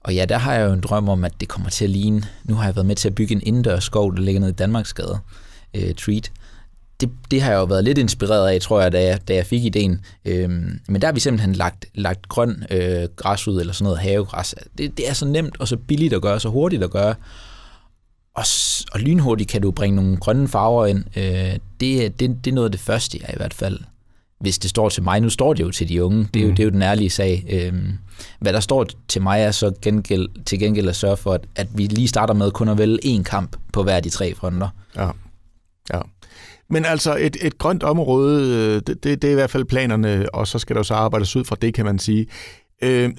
og 0.00 0.14
ja, 0.14 0.24
der 0.24 0.38
har 0.38 0.54
jeg 0.54 0.66
jo 0.66 0.72
en 0.72 0.80
drøm 0.80 1.08
om, 1.08 1.24
at 1.24 1.40
det 1.40 1.48
kommer 1.48 1.70
til 1.70 1.84
at 1.84 1.90
ligne. 1.90 2.22
Nu 2.44 2.54
har 2.54 2.64
jeg 2.64 2.76
været 2.76 2.86
med 2.86 2.96
til 2.96 3.08
at 3.08 3.14
bygge 3.14 3.34
en 3.34 3.42
indendørs 3.44 3.84
skov, 3.84 4.16
der 4.16 4.22
ligger 4.22 4.40
nede 4.40 4.50
i 4.50 4.54
Danmarksgade, 4.54 5.18
øh, 5.74 5.94
Treat, 5.94 6.32
det, 7.00 7.10
det 7.30 7.42
har 7.42 7.50
jeg 7.50 7.58
jo 7.58 7.64
været 7.64 7.84
lidt 7.84 7.98
inspireret 7.98 8.48
af, 8.48 8.60
tror 8.60 8.80
jeg, 8.80 8.92
da 8.92 9.02
jeg, 9.02 9.28
da 9.28 9.34
jeg 9.34 9.46
fik 9.46 9.64
ideen. 9.64 10.00
Øhm, 10.24 10.80
men 10.88 11.00
der 11.00 11.06
har 11.06 11.12
vi 11.12 11.20
simpelthen 11.20 11.52
lagt, 11.52 11.86
lagt 11.94 12.28
grøn 12.28 12.64
øh, 12.70 13.08
græs 13.16 13.48
ud, 13.48 13.60
eller 13.60 13.72
sådan 13.72 13.84
noget 13.84 13.98
havegræs. 13.98 14.54
Det, 14.78 14.96
det 14.96 15.08
er 15.08 15.12
så 15.12 15.26
nemt 15.26 15.60
og 15.60 15.68
så 15.68 15.76
billigt 15.76 16.14
at 16.14 16.22
gøre, 16.22 16.40
så 16.40 16.48
hurtigt 16.48 16.82
at 16.82 16.90
gøre. 16.90 17.14
Og, 18.34 18.44
og 18.92 19.00
lynhurtigt 19.00 19.50
kan 19.50 19.62
du 19.62 19.70
bringe 19.70 19.96
nogle 19.96 20.16
grønne 20.16 20.48
farver 20.48 20.86
ind. 20.86 21.04
Øh, 21.16 21.58
det, 21.80 22.20
det, 22.20 22.44
det 22.44 22.50
er 22.50 22.54
noget 22.54 22.68
af 22.68 22.72
det 22.72 22.80
første, 22.80 23.18
jeg 23.22 23.30
i 23.34 23.36
hvert 23.36 23.54
fald, 23.54 23.78
hvis 24.40 24.58
det 24.58 24.70
står 24.70 24.88
til 24.88 25.02
mig. 25.02 25.20
Nu 25.20 25.30
står 25.30 25.54
det 25.54 25.62
jo 25.62 25.70
til 25.70 25.88
de 25.88 26.04
unge. 26.04 26.28
Det 26.34 26.40
er 26.40 26.44
jo, 26.44 26.50
mm. 26.50 26.56
det 26.56 26.62
er 26.62 26.64
jo 26.64 26.70
den 26.70 26.82
ærlige 26.82 27.10
sag. 27.10 27.44
Øhm, 27.50 27.98
hvad 28.40 28.52
der 28.52 28.60
står 28.60 28.86
til 29.08 29.22
mig 29.22 29.40
er 29.40 29.50
så 29.50 29.72
gengæld, 29.82 30.28
til 30.44 30.58
gengæld 30.58 30.88
at 30.88 30.96
sørge 30.96 31.16
for, 31.16 31.32
at, 31.32 31.40
at 31.56 31.68
vi 31.74 31.86
lige 31.86 32.08
starter 32.08 32.34
med 32.34 32.50
kun 32.50 32.68
at 32.68 32.78
vælge 32.78 32.98
én 33.04 33.22
kamp 33.22 33.56
på 33.72 33.82
hver 33.82 33.96
af 33.96 34.02
de 34.02 34.10
tre 34.10 34.34
fronter. 34.34 34.68
Ja. 34.96 35.10
Men 36.70 36.84
altså 36.84 37.16
et, 37.16 37.36
et 37.42 37.58
grønt 37.58 37.82
område, 37.82 38.42
øh, 38.42 38.82
det, 38.86 39.04
det, 39.04 39.22
det 39.22 39.28
er 39.28 39.32
i 39.32 39.34
hvert 39.34 39.50
fald 39.50 39.64
planerne, 39.64 40.34
og 40.34 40.46
så 40.46 40.58
skal 40.58 40.76
der 40.76 40.82
så 40.82 40.94
arbejdes 40.94 41.36
ud 41.36 41.44
fra 41.44 41.56
det, 41.60 41.74
kan 41.74 41.84
man 41.84 41.98
sige. 41.98 42.26
Øh, 42.82 43.10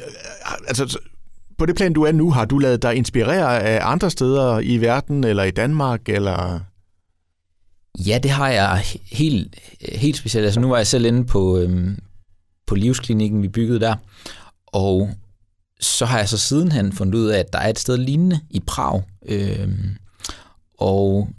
altså 0.67 0.99
på 1.57 1.65
det 1.65 1.75
plan, 1.75 1.93
du 1.93 2.03
er 2.03 2.11
nu, 2.11 2.31
har 2.31 2.45
du 2.45 2.57
lavet 2.57 2.81
dig 2.81 2.95
inspirere 2.95 3.63
af 3.63 3.79
andre 3.83 4.11
steder 4.11 4.59
i 4.59 4.77
verden, 4.77 5.23
eller 5.23 5.43
i 5.43 5.51
Danmark, 5.51 6.09
eller... 6.09 6.59
Ja, 8.07 8.19
det 8.23 8.31
har 8.31 8.49
jeg 8.49 8.81
helt, 9.11 9.55
helt 9.81 10.17
specielt. 10.17 10.45
Altså 10.45 10.59
nu 10.59 10.69
var 10.69 10.77
jeg 10.77 10.87
selv 10.87 11.05
inde 11.05 11.25
på, 11.25 11.57
øhm, 11.57 11.99
på 12.67 12.75
livsklinikken, 12.75 13.41
vi 13.41 13.47
byggede 13.47 13.79
der, 13.79 13.95
og 14.67 15.09
så 15.79 16.05
har 16.05 16.17
jeg 16.17 16.29
så 16.29 16.37
sidenhen 16.37 16.93
fundet 16.93 17.15
ud 17.15 17.27
af, 17.27 17.39
at 17.39 17.53
der 17.53 17.59
er 17.59 17.69
et 17.69 17.79
sted 17.79 17.97
lignende 17.97 18.39
i 18.49 18.59
Prag. 18.59 19.03
Øhm, 19.25 19.97
og 20.79 21.29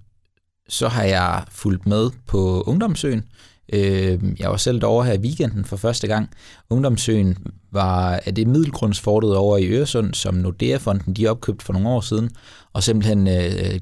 så 0.68 0.88
har 0.88 1.02
jeg 1.02 1.44
fulgt 1.50 1.87
med 1.87 2.10
på 2.26 2.62
Ungdomsøen. 2.66 3.25
Øh, 3.72 4.18
jeg 4.38 4.50
var 4.50 4.56
selv 4.56 4.80
derovre 4.80 5.06
her 5.06 5.12
i 5.12 5.18
weekenden 5.18 5.64
for 5.64 5.76
første 5.76 6.06
gang. 6.06 6.30
Ungdomsøen 6.70 7.38
var 7.72 8.20
af 8.26 8.34
det 8.34 8.46
middelgrundsfortet 8.46 9.37
over 9.37 9.58
i 9.58 9.66
Øresund, 9.66 10.14
som 10.14 10.34
Nordea-fonden 10.34 11.14
de 11.14 11.28
opkøbte 11.28 11.64
for 11.64 11.72
nogle 11.72 11.88
år 11.88 12.00
siden, 12.00 12.30
og 12.72 12.82
simpelthen 12.82 13.28
øh, 13.28 13.80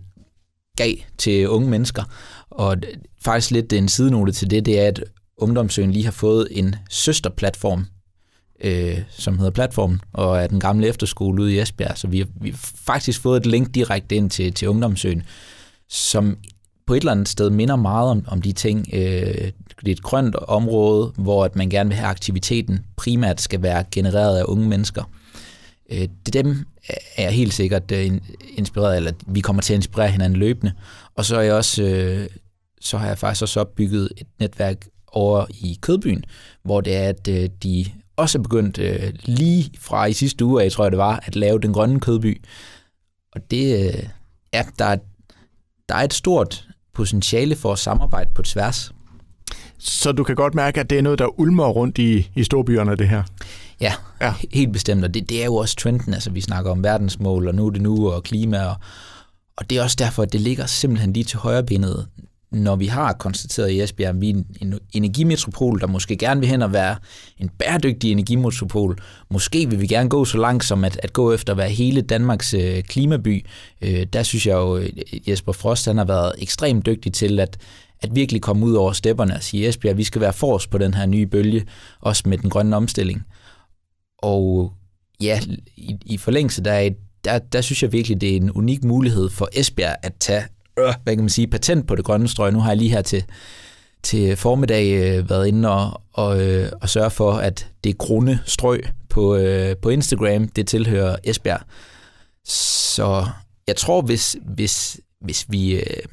gav 0.76 0.94
til 1.18 1.48
unge 1.48 1.70
mennesker. 1.70 2.02
Og 2.50 2.76
faktisk 3.24 3.50
lidt 3.50 3.72
en 3.72 3.88
sidenote 3.88 4.32
til 4.32 4.50
det, 4.50 4.66
det 4.66 4.80
er, 4.80 4.88
at 4.88 5.04
Ungdomsøen 5.38 5.90
lige 5.90 6.04
har 6.04 6.12
fået 6.12 6.48
en 6.50 6.74
søsterplatform, 6.90 7.86
øh, 8.64 8.98
som 9.10 9.38
hedder 9.38 9.50
Platform, 9.50 10.00
og 10.12 10.38
er 10.38 10.46
den 10.46 10.60
gamle 10.60 10.86
efterskole 10.86 11.42
ude 11.42 11.54
i 11.54 11.60
Esbjerg. 11.60 11.98
Så 11.98 12.08
vi 12.08 12.18
har, 12.18 12.26
vi 12.40 12.50
har 12.50 12.58
faktisk 12.74 13.20
fået 13.20 13.36
et 13.36 13.46
link 13.46 13.74
direkte 13.74 14.16
ind 14.16 14.30
til, 14.30 14.54
til 14.54 14.68
Ungdomsøen, 14.68 15.22
som 15.88 16.36
på 16.86 16.94
et 16.94 17.00
eller 17.00 17.12
andet 17.12 17.28
sted 17.28 17.50
minder 17.50 17.76
meget 17.76 18.10
om, 18.10 18.24
om 18.28 18.42
de 18.42 18.52
ting. 18.52 18.88
Øh, 18.92 19.50
det 19.80 19.88
er 19.88 19.92
et 19.92 20.02
grønt 20.02 20.36
område, 20.36 21.12
hvor 21.16 21.44
at 21.44 21.56
man 21.56 21.70
gerne 21.70 21.88
vil 21.88 21.96
have 21.96 22.08
aktiviteten 22.08 22.84
primært 22.96 23.40
skal 23.40 23.62
være 23.62 23.84
genereret 23.90 24.38
af 24.38 24.44
unge 24.44 24.68
mennesker. 24.68 25.10
Øh, 25.90 26.08
det 26.26 26.34
dem 26.34 26.66
er 27.16 27.22
jeg 27.22 27.32
helt 27.32 27.54
sikkert 27.54 27.92
øh, 27.92 28.20
inspireret, 28.56 28.96
eller 28.96 29.12
vi 29.26 29.40
kommer 29.40 29.62
til 29.62 29.72
at 29.72 29.78
inspirere 29.78 30.08
hinanden 30.08 30.38
løbende. 30.38 30.72
Og 31.14 31.24
så 31.24 31.36
er 31.36 31.40
jeg 31.40 31.54
også, 31.54 31.82
øh, 31.82 32.28
så 32.80 32.98
har 32.98 33.06
jeg 33.06 33.18
faktisk 33.18 33.42
også 33.42 33.60
opbygget 33.60 34.08
et 34.16 34.26
netværk 34.38 34.86
over 35.06 35.46
i 35.50 35.78
Kødbyen, 35.80 36.24
hvor 36.62 36.80
det 36.80 36.96
er, 36.96 37.08
at 37.08 37.28
øh, 37.28 37.48
de 37.62 37.86
også 38.16 38.38
er 38.38 38.42
begyndt 38.42 38.78
øh, 38.78 39.12
lige 39.24 39.70
fra 39.78 40.06
i 40.06 40.12
sidste 40.12 40.44
uge 40.44 40.62
jeg 40.62 40.72
tror 40.72 40.84
jeg 40.84 40.92
det 40.92 40.98
var, 40.98 41.22
at 41.26 41.36
lave 41.36 41.58
den 41.58 41.72
grønne 41.72 42.00
kødby. 42.00 42.42
Og 43.32 43.50
det, 43.50 43.86
øh, 43.86 44.08
ja, 44.52 44.64
der, 44.78 44.96
der 45.88 45.94
er 45.94 46.02
et 46.02 46.14
stort 46.14 46.68
potentiale 46.96 47.56
for 47.56 47.72
at 47.72 47.78
samarbejde 47.78 48.30
på 48.34 48.42
tværs. 48.42 48.92
Så 49.78 50.12
du 50.12 50.24
kan 50.24 50.34
godt 50.34 50.54
mærke, 50.54 50.80
at 50.80 50.90
det 50.90 50.98
er 50.98 51.02
noget, 51.02 51.18
der 51.18 51.40
ulmer 51.40 51.68
rundt 51.68 51.98
i, 51.98 52.30
i 52.34 52.44
storbyerne, 52.44 52.96
det 52.96 53.08
her? 53.08 53.22
Ja, 53.80 53.92
ja. 54.20 54.34
helt 54.52 54.72
bestemt, 54.72 55.04
og 55.04 55.14
det, 55.14 55.28
det 55.28 55.40
er 55.40 55.44
jo 55.44 55.56
også 55.56 55.76
trenden, 55.76 56.14
altså 56.14 56.30
vi 56.30 56.40
snakker 56.40 56.70
om 56.70 56.84
verdensmål, 56.84 57.48
og 57.48 57.54
nu 57.54 57.66
er 57.66 57.70
det 57.70 57.82
nu, 57.82 58.10
og 58.10 58.22
klima, 58.22 58.64
og, 58.64 58.76
og 59.56 59.70
det 59.70 59.78
er 59.78 59.82
også 59.82 59.96
derfor, 59.98 60.22
at 60.22 60.32
det 60.32 60.40
ligger 60.40 60.66
simpelthen 60.66 61.12
lige 61.12 61.24
til 61.24 61.38
højre 61.38 61.64
benet 61.64 62.06
når 62.52 62.76
vi 62.76 62.86
har 62.86 63.12
konstateret 63.12 63.70
i 63.70 63.80
Esbjerg, 63.80 64.14
at 64.14 64.20
vi 64.20 64.30
er 64.30 64.34
en 64.60 64.78
energimetropol, 64.92 65.80
der 65.80 65.86
måske 65.86 66.16
gerne 66.16 66.40
vil 66.40 66.48
hen 66.48 66.62
og 66.62 66.72
være 66.72 66.96
en 67.38 67.48
bæredygtig 67.48 68.12
energimetropol, 68.12 68.98
måske 69.30 69.70
vil 69.70 69.80
vi 69.80 69.86
gerne 69.86 70.08
gå 70.08 70.24
så 70.24 70.38
langt 70.38 70.64
som 70.64 70.84
at, 70.84 71.00
at 71.02 71.12
gå 71.12 71.32
efter 71.32 71.52
at 71.52 71.56
være 71.56 71.68
hele 71.68 72.00
Danmarks 72.00 72.54
øh, 72.54 72.82
klimaby. 72.82 73.46
Øh, 73.82 74.06
der 74.12 74.22
synes 74.22 74.46
jeg 74.46 74.54
jo, 74.54 74.76
øh, 74.76 74.88
Jesper 75.28 75.52
Frost 75.52 75.86
han 75.86 75.98
har 75.98 76.04
været 76.04 76.32
ekstremt 76.38 76.86
dygtig 76.86 77.12
til 77.12 77.40
at, 77.40 77.56
at 78.00 78.14
virkelig 78.14 78.42
komme 78.42 78.66
ud 78.66 78.74
over 78.74 78.92
stepperne 78.92 79.34
og 79.34 79.42
sige, 79.42 79.68
Esbjerg, 79.68 79.96
vi 79.96 80.04
skal 80.04 80.20
være 80.20 80.32
forrest 80.32 80.70
på 80.70 80.78
den 80.78 80.94
her 80.94 81.06
nye 81.06 81.26
bølge, 81.26 81.66
også 82.00 82.22
med 82.26 82.38
den 82.38 82.50
grønne 82.50 82.76
omstilling. 82.76 83.22
Og 84.18 84.72
ja, 85.20 85.40
i, 85.76 85.96
i 86.06 86.16
forlængelse 86.16 86.64
der, 86.64 86.90
der, 87.24 87.38
der 87.38 87.60
synes 87.60 87.82
jeg 87.82 87.92
virkelig, 87.92 88.20
det 88.20 88.32
er 88.32 88.36
en 88.36 88.50
unik 88.50 88.84
mulighed 88.84 89.28
for 89.28 89.48
Esbjerg 89.52 89.96
at 90.02 90.14
tage 90.20 90.44
øh, 90.78 90.94
hvad 91.02 91.14
kan 91.14 91.24
man 91.24 91.28
sige, 91.28 91.46
patent 91.46 91.86
på 91.86 91.96
det 91.96 92.04
grønne 92.04 92.28
strøg. 92.28 92.52
Nu 92.52 92.60
har 92.60 92.70
jeg 92.70 92.76
lige 92.76 92.90
her 92.90 93.02
til, 93.02 93.24
til 94.02 94.36
formiddag 94.36 94.92
øh, 94.92 95.30
været 95.30 95.46
inde 95.46 95.70
og, 95.70 96.02
og, 96.12 96.42
øh, 96.42 96.72
og 96.82 96.88
sørge 96.88 97.10
for, 97.10 97.32
at 97.32 97.70
det 97.84 97.98
grønne 97.98 98.40
strøg 98.44 98.84
på, 99.08 99.36
øh, 99.36 99.76
på 99.76 99.88
Instagram, 99.88 100.48
det 100.48 100.66
tilhører 100.66 101.16
Esbjerg. 101.24 101.60
Så 102.44 103.26
jeg 103.66 103.76
tror, 103.76 104.02
hvis, 104.02 104.36
hvis, 104.54 105.00
hvis 105.20 105.46
vi... 105.48 105.74
Øh, 105.74 106.04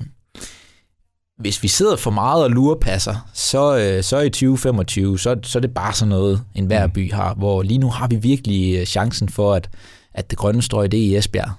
hvis 1.39 1.63
vi 1.63 1.67
sidder 1.67 1.96
for 1.96 2.12
meget 2.12 2.43
og 2.43 2.51
lurepasser, 2.51 3.29
så, 3.34 3.77
øh, 3.77 4.03
så 4.03 4.20
i 4.20 4.29
2025, 4.29 5.20
så, 5.20 5.39
så 5.43 5.60
er 5.60 5.62
det 5.62 5.74
bare 5.74 5.93
sådan 5.93 6.10
noget, 6.10 6.43
en 6.55 6.65
hver 6.65 6.88
mm. 6.88 6.93
by 6.93 7.12
har, 7.12 7.34
hvor 7.34 7.62
lige 7.62 7.77
nu 7.77 7.89
har 7.89 8.08
vi 8.08 8.15
virkelig 8.15 8.79
øh, 8.79 8.86
chancen 8.86 9.29
for, 9.29 9.53
at, 9.53 9.70
at 10.13 10.29
det 10.29 10.38
grønne 10.38 10.62
strøg, 10.62 10.91
det 10.91 11.00
er 11.00 11.03
i 11.03 11.15
Esbjerg. 11.15 11.51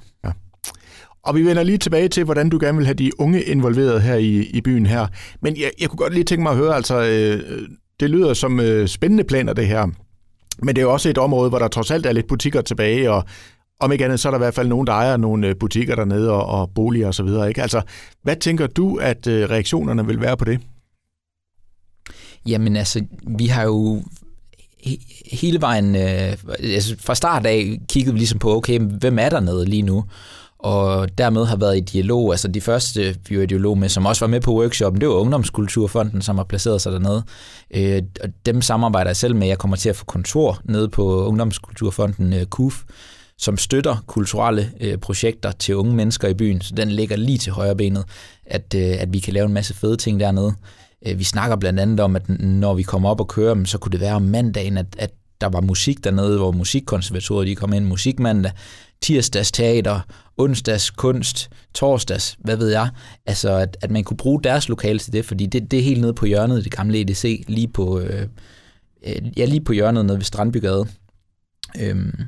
Og 1.24 1.34
vi 1.34 1.46
vender 1.46 1.62
lige 1.62 1.78
tilbage 1.78 2.08
til, 2.08 2.24
hvordan 2.24 2.48
du 2.48 2.58
gerne 2.60 2.78
vil 2.78 2.86
have 2.86 2.94
de 2.94 3.20
unge 3.20 3.42
involveret 3.42 4.02
her 4.02 4.14
i, 4.14 4.42
i 4.42 4.60
byen 4.60 4.86
her. 4.86 5.06
Men 5.40 5.56
jeg, 5.56 5.70
jeg 5.80 5.88
kunne 5.88 5.98
godt 5.98 6.14
lige 6.14 6.24
tænke 6.24 6.42
mig 6.42 6.52
at 6.52 6.58
høre, 6.58 6.74
altså, 6.74 7.02
øh, 7.02 7.68
det 8.00 8.10
lyder 8.10 8.34
som 8.34 8.60
øh, 8.60 8.88
spændende 8.88 9.24
planer 9.24 9.52
det 9.52 9.66
her. 9.66 9.86
Men 10.62 10.76
det 10.76 10.78
er 10.78 10.86
jo 10.86 10.92
også 10.92 11.08
et 11.08 11.18
område, 11.18 11.48
hvor 11.48 11.58
der 11.58 11.68
trods 11.68 11.90
alt 11.90 12.06
er 12.06 12.12
lidt 12.12 12.28
butikker 12.28 12.60
tilbage, 12.60 13.12
og 13.12 13.24
om 13.80 13.92
ikke 13.92 14.04
andet, 14.04 14.20
så 14.20 14.28
er 14.28 14.30
der 14.30 14.38
i 14.38 14.44
hvert 14.44 14.54
fald 14.54 14.68
nogen, 14.68 14.86
der 14.86 14.92
ejer 14.92 15.16
nogle 15.16 15.48
øh, 15.48 15.56
butikker 15.60 15.94
dernede 15.94 16.30
og, 16.30 16.46
og 16.46 16.70
boliger 16.74 17.08
osv. 17.08 17.28
Ikke? 17.48 17.62
Altså, 17.62 17.82
hvad 18.22 18.36
tænker 18.36 18.66
du, 18.66 18.96
at 18.96 19.26
øh, 19.26 19.50
reaktionerne 19.50 20.06
vil 20.06 20.20
være 20.20 20.36
på 20.36 20.44
det? 20.44 20.60
Jamen 22.46 22.76
altså, 22.76 23.04
vi 23.38 23.46
har 23.46 23.62
jo 23.62 24.02
hele 25.32 25.60
vejen, 25.60 25.96
øh, 25.96 26.36
altså 26.60 26.96
fra 26.98 27.14
start 27.14 27.46
af, 27.46 27.78
kiggede 27.88 28.12
vi 28.12 28.18
ligesom 28.18 28.38
på, 28.38 28.56
okay, 28.56 28.80
hvem 28.80 29.18
er 29.18 29.28
der 29.28 29.40
nede 29.40 29.64
lige 29.64 29.82
nu? 29.82 30.04
Og 30.64 31.18
dermed 31.18 31.44
har 31.44 31.56
været 31.56 31.76
i 31.76 31.80
dialog. 31.80 32.32
Altså 32.32 32.48
de 32.48 32.60
første, 32.60 33.16
vi 33.28 33.36
var 33.36 33.42
i 33.42 33.46
dialog 33.46 33.78
med, 33.78 33.88
som 33.88 34.06
også 34.06 34.24
var 34.24 34.30
med 34.30 34.40
på 34.40 34.54
workshoppen, 34.60 35.00
det 35.00 35.08
var 35.08 35.14
Ungdomskulturfonden, 35.14 36.22
som 36.22 36.36
har 36.36 36.44
placeret 36.44 36.80
sig 36.80 36.92
dernede. 36.92 37.22
Øh, 37.74 38.02
og 38.22 38.28
dem 38.46 38.62
samarbejder 38.62 39.08
jeg 39.08 39.16
selv 39.16 39.36
med. 39.36 39.46
Jeg 39.46 39.58
kommer 39.58 39.76
til 39.76 39.88
at 39.88 39.96
få 39.96 40.04
kontor 40.04 40.58
nede 40.64 40.88
på 40.88 41.26
Ungdomskulturfonden 41.26 42.32
øh, 42.32 42.46
KUF, 42.46 42.82
som 43.38 43.58
støtter 43.58 43.96
kulturelle 44.06 44.70
øh, 44.80 44.98
projekter 44.98 45.52
til 45.52 45.76
unge 45.76 45.94
mennesker 45.94 46.28
i 46.28 46.34
byen. 46.34 46.60
Så 46.60 46.74
den 46.74 46.88
ligger 46.90 47.16
lige 47.16 47.38
til 47.38 47.52
højre 47.52 47.76
benet, 47.76 48.04
at, 48.46 48.74
øh, 48.76 48.94
at 48.98 49.12
vi 49.12 49.18
kan 49.18 49.34
lave 49.34 49.46
en 49.46 49.54
masse 49.54 49.74
fede 49.74 49.96
ting 49.96 50.20
dernede. 50.20 50.54
Øh, 51.06 51.18
vi 51.18 51.24
snakker 51.24 51.56
blandt 51.56 51.80
andet 51.80 52.00
om, 52.00 52.16
at 52.16 52.28
når 52.40 52.74
vi 52.74 52.82
kommer 52.82 53.10
op 53.10 53.20
og 53.20 53.28
kører, 53.28 53.64
så 53.64 53.78
kunne 53.78 53.92
det 53.92 54.00
være 54.00 54.14
om 54.14 54.22
mandagen, 54.22 54.78
at, 54.78 54.86
at 54.98 55.10
der 55.44 55.50
var 55.50 55.60
musik 55.60 56.04
dernede, 56.04 56.36
hvor 56.38 56.52
musikkonservatoriet 56.52 57.48
de 57.48 57.54
kom 57.54 57.72
ind 57.72 57.84
musikmandag, 57.84 58.52
tirsdags 59.02 59.52
teater, 59.52 60.00
onsdags 60.36 60.90
kunst, 60.90 61.50
torsdags, 61.74 62.36
hvad 62.38 62.56
ved 62.56 62.68
jeg. 62.68 62.88
Altså, 63.26 63.50
at, 63.56 63.76
at 63.82 63.90
man 63.90 64.04
kunne 64.04 64.16
bruge 64.16 64.42
deres 64.42 64.68
lokale 64.68 64.98
til 64.98 65.12
det, 65.12 65.24
fordi 65.24 65.46
det, 65.46 65.70
det 65.70 65.78
er 65.78 65.82
helt 65.82 66.00
nede 66.00 66.14
på 66.14 66.26
hjørnet, 66.26 66.64
det 66.64 66.72
gamle 66.72 67.00
EDC, 67.00 67.44
lige 67.48 67.68
på, 67.68 68.00
øh, 68.00 68.26
øh, 69.06 69.22
ja, 69.36 69.44
lige 69.44 69.64
på 69.64 69.72
hjørnet 69.72 70.06
nede 70.06 70.18
ved 70.18 70.24
Strandbygade. 70.24 70.86
Øhm, 71.80 72.20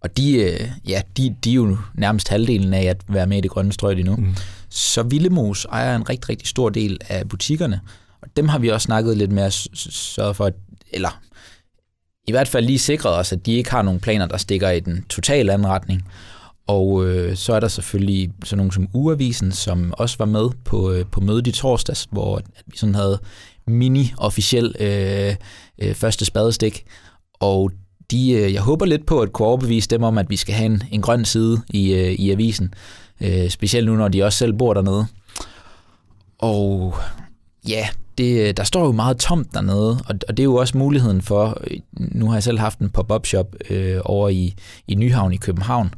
og 0.00 0.16
de, 0.16 0.32
øh, 0.32 0.68
ja, 0.88 1.02
de, 1.16 1.36
de 1.44 1.50
er 1.50 1.54
jo 1.54 1.76
nærmest 1.94 2.28
halvdelen 2.28 2.74
af 2.74 2.82
at 2.82 3.02
være 3.08 3.26
med 3.26 3.38
i 3.38 3.40
det 3.40 3.50
grønne 3.50 3.72
strøg 3.72 3.94
lige 3.94 4.06
nu. 4.06 4.16
Mm. 4.16 4.34
Så 4.68 5.02
Villemos 5.02 5.64
ejer 5.64 5.96
en 5.96 6.08
rigtig, 6.08 6.28
rigtig 6.28 6.48
stor 6.48 6.68
del 6.68 6.98
af 7.08 7.28
butikkerne, 7.28 7.80
og 8.22 8.28
dem 8.36 8.48
har 8.48 8.58
vi 8.58 8.68
også 8.68 8.84
snakket 8.84 9.16
lidt 9.16 9.32
med 9.32 9.42
at 9.42 9.52
sørge 9.52 10.34
for, 10.34 10.44
at, 10.44 10.54
eller 10.90 11.20
i 12.26 12.30
hvert 12.30 12.48
fald 12.48 12.66
lige 12.66 12.78
sikret 12.78 13.14
os, 13.14 13.32
at 13.32 13.46
de 13.46 13.52
ikke 13.52 13.70
har 13.70 13.82
nogen 13.82 14.00
planer, 14.00 14.26
der 14.26 14.36
stikker 14.36 14.70
i 14.70 14.80
den 14.80 15.04
totale 15.08 15.52
anretning. 15.52 16.02
Og 16.66 17.06
øh, 17.06 17.36
så 17.36 17.52
er 17.52 17.60
der 17.60 17.68
selvfølgelig 17.68 18.30
sådan 18.44 18.58
nogle 18.58 18.72
som 18.72 18.88
Uavisen, 18.92 19.52
som 19.52 19.94
også 19.98 20.16
var 20.18 20.24
med 20.24 20.48
på, 20.64 20.92
øh, 20.92 21.04
på 21.12 21.20
mødet 21.20 21.46
i 21.46 21.52
torsdags, 21.52 22.08
hvor 22.10 22.36
at 22.36 22.44
vi 22.66 22.76
sådan 22.76 22.94
havde 22.94 23.18
mini-officiel 23.66 24.74
øh, 24.80 25.34
øh, 25.78 25.94
første 25.94 26.24
spadestik. 26.24 26.84
Og 27.40 27.70
de, 28.10 28.30
øh, 28.30 28.52
jeg 28.52 28.62
håber 28.62 28.86
lidt 28.86 29.06
på 29.06 29.20
at 29.20 29.32
kunne 29.32 29.48
overbevise 29.48 29.88
dem 29.88 30.02
om, 30.02 30.18
at 30.18 30.30
vi 30.30 30.36
skal 30.36 30.54
have 30.54 30.66
en, 30.66 30.82
en 30.90 31.02
grøn 31.02 31.24
side 31.24 31.62
i, 31.70 31.94
øh, 31.94 32.12
i 32.12 32.30
avisen. 32.30 32.74
Øh, 33.20 33.50
specielt 33.50 33.86
nu, 33.86 33.96
når 33.96 34.08
de 34.08 34.22
også 34.22 34.38
selv 34.38 34.52
bor 34.52 34.74
dernede. 34.74 35.06
Og 36.38 36.94
ja, 37.68 37.88
det, 38.18 38.56
der 38.56 38.64
står 38.64 38.86
jo 38.86 38.92
meget 38.92 39.16
tomt 39.18 39.54
dernede, 39.54 39.90
og, 39.90 40.14
og 40.28 40.36
det 40.36 40.38
er 40.38 40.44
jo 40.44 40.54
også 40.54 40.78
muligheden 40.78 41.22
for, 41.22 41.62
nu 41.92 42.26
har 42.26 42.34
jeg 42.34 42.42
selv 42.42 42.58
haft 42.58 42.78
en 42.78 42.90
pop-up 42.90 43.26
shop 43.26 43.46
øh, 43.70 44.00
over 44.04 44.28
i, 44.28 44.54
i 44.88 44.94
Nyhavn 44.94 45.32
i 45.32 45.36
København, 45.36 45.94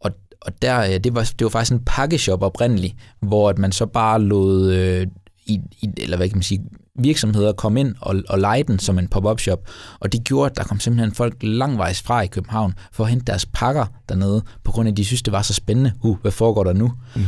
og, 0.00 0.10
og 0.40 0.62
der, 0.62 0.80
øh, 0.80 1.00
det, 1.04 1.14
var, 1.14 1.22
det 1.38 1.44
var 1.44 1.48
faktisk 1.48 1.72
en 1.72 1.84
pakkeshop 1.86 2.42
oprindeligt, 2.42 2.94
hvor 3.20 3.50
at 3.50 3.58
man 3.58 3.72
så 3.72 3.86
bare 3.86 4.22
lod, 4.22 4.72
øh, 4.72 5.06
i, 5.46 5.60
i, 5.80 5.88
eller 5.96 6.16
hvad 6.16 6.28
kan 6.28 6.36
man 6.36 6.42
sige, 6.42 6.60
virksomheder 6.98 7.52
komme 7.52 7.80
ind 7.80 7.94
og, 8.00 8.22
og 8.28 8.38
lege 8.38 8.62
den 8.62 8.78
som 8.78 8.98
en 8.98 9.08
pop-up 9.08 9.40
shop, 9.40 9.58
og 10.00 10.12
det 10.12 10.24
gjorde, 10.24 10.50
at 10.50 10.56
der 10.56 10.64
kom 10.64 10.80
simpelthen 10.80 11.14
folk 11.14 11.36
langvejs 11.42 12.02
fra 12.02 12.20
i 12.20 12.26
København 12.26 12.74
for 12.92 13.04
at 13.04 13.10
hente 13.10 13.24
deres 13.24 13.46
pakker 13.46 13.86
dernede, 14.08 14.42
på 14.64 14.72
grund 14.72 14.88
af, 14.88 14.92
at 14.92 14.96
de 14.96 15.04
synes, 15.04 15.22
det 15.22 15.32
var 15.32 15.42
så 15.42 15.54
spændende. 15.54 15.92
Uh, 16.02 16.18
hvad 16.20 16.32
foregår 16.32 16.64
der 16.64 16.72
nu? 16.72 16.92
Mm. 17.16 17.22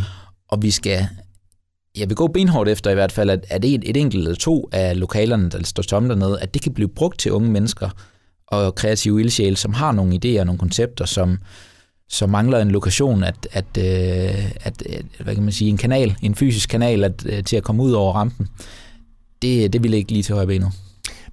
Og 0.48 0.62
vi 0.62 0.70
skal 0.70 1.08
jeg 1.96 2.08
vil 2.08 2.16
gå 2.16 2.26
benhårdt 2.26 2.68
efter 2.68 2.90
i 2.90 2.94
hvert 2.94 3.12
fald, 3.12 3.30
at, 3.30 3.44
at 3.48 3.64
et, 3.64 3.82
et 3.86 3.96
enkelt 3.96 4.24
eller 4.24 4.36
to 4.36 4.68
af 4.72 5.00
lokalerne, 5.00 5.48
der 5.48 5.64
står 5.64 5.82
tomme 5.82 6.08
dernede, 6.08 6.40
at 6.40 6.54
det 6.54 6.62
kan 6.62 6.74
blive 6.74 6.88
brugt 6.88 7.18
til 7.18 7.32
unge 7.32 7.50
mennesker 7.50 7.90
og 8.46 8.74
kreative 8.74 9.20
ildsjæle, 9.20 9.56
som 9.56 9.74
har 9.74 9.92
nogle 9.92 10.14
idéer, 10.14 10.44
nogle 10.44 10.58
koncepter, 10.58 11.04
som, 11.04 11.38
som 12.08 12.30
mangler 12.30 12.58
en 12.58 12.70
lokation, 12.70 13.24
at, 13.24 13.48
at, 13.52 13.64
øh, 13.78 14.50
at, 14.60 14.82
at 14.82 15.04
hvad 15.20 15.34
kan 15.34 15.44
man 15.44 15.52
sige, 15.52 15.68
en 15.68 15.76
kanal, 15.76 16.16
en 16.22 16.34
fysisk 16.34 16.68
kanal 16.68 17.04
at, 17.04 17.26
øh, 17.26 17.44
til 17.44 17.56
at 17.56 17.62
komme 17.62 17.82
ud 17.82 17.92
over 17.92 18.12
rampen. 18.12 18.48
Det, 19.42 19.72
det 19.72 19.82
vil 19.82 19.94
ikke 19.94 20.12
lige 20.12 20.22
til 20.22 20.34
højre 20.34 20.46
benet. 20.46 20.72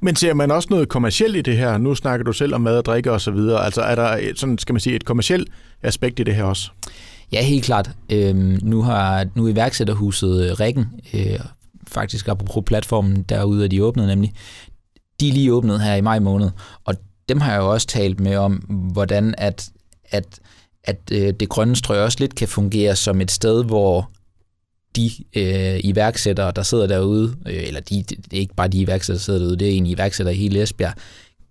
Men 0.02 0.16
ser 0.16 0.34
man 0.34 0.52
også 0.52 0.68
noget 0.72 0.90
kommercielt 0.90 1.36
i 1.36 1.42
det 1.42 1.58
her? 1.58 1.78
Nu 1.78 1.96
snakker 1.96 2.24
du 2.24 2.34
selv 2.34 2.56
om 2.56 2.62
mad 2.62 2.78
og 2.78 2.86
drikke 2.86 3.12
og 3.12 3.22
så 3.22 3.32
videre. 3.32 3.66
Altså 3.66 3.82
er 3.82 3.96
der 3.96 4.32
sådan, 4.36 4.58
skal 4.58 4.74
man 4.74 4.80
sige, 4.80 4.96
et 4.96 5.06
kommercielt 5.06 5.50
aspekt 5.84 6.20
i 6.20 6.24
det 6.24 6.36
her 6.36 6.44
også? 6.44 6.72
Ja, 7.32 7.44
helt 7.44 7.66
klart. 7.66 7.90
Øhm, 8.12 8.60
nu 8.64 8.82
har 8.82 9.28
nu 9.36 9.48
iværksætterhuset 9.48 10.46
øh, 10.46 10.60
Rækken, 10.60 10.86
øh, 11.14 11.40
faktisk 11.88 12.28
apropos 12.28 12.64
platformen 12.66 13.24
derude, 13.24 13.64
er 13.64 13.68
de 13.68 13.84
åbnet 13.84 14.08
nemlig, 14.08 14.34
de 15.20 15.30
er 15.30 15.34
lige 15.34 15.54
åbnet 15.54 15.82
her 15.82 15.96
i 15.96 16.02
maj 16.02 16.20
måned, 16.20 16.50
og 16.86 16.96
dem 17.30 17.42
har 17.42 17.52
jeg 17.52 17.60
jo 17.60 17.72
også 17.72 17.88
talt 17.88 18.20
med 18.20 18.36
om, 18.36 18.54
hvordan 18.94 19.36
at, 19.38 19.70
at, 20.10 20.40
at 20.84 21.00
øh, 21.12 21.34
det 21.40 21.50
grønne 21.50 21.76
strøg 21.76 22.00
også 22.00 22.18
lidt 22.20 22.36
kan 22.36 22.48
fungere 22.48 22.96
som 22.96 23.22
et 23.22 23.32
sted, 23.32 23.64
hvor 23.64 24.12
de 24.96 25.12
øh, 25.36 25.80
iværksættere, 25.84 26.52
der 26.52 26.64
sidder 26.64 26.88
derude, 26.88 27.36
øh, 27.46 27.64
eller 27.68 27.80
de, 27.80 28.04
det 28.04 28.34
er 28.34 28.38
ikke 28.38 28.56
bare 28.56 28.68
de 28.68 28.80
iværksættere, 28.80 29.18
der 29.18 29.24
sidder 29.24 29.40
derude, 29.40 29.58
det 29.58 29.68
er 29.68 29.72
egentlig 29.72 29.94
iværksættere 29.94 30.36
i 30.36 30.40
hele 30.40 30.62
Esbjerg, 30.62 30.94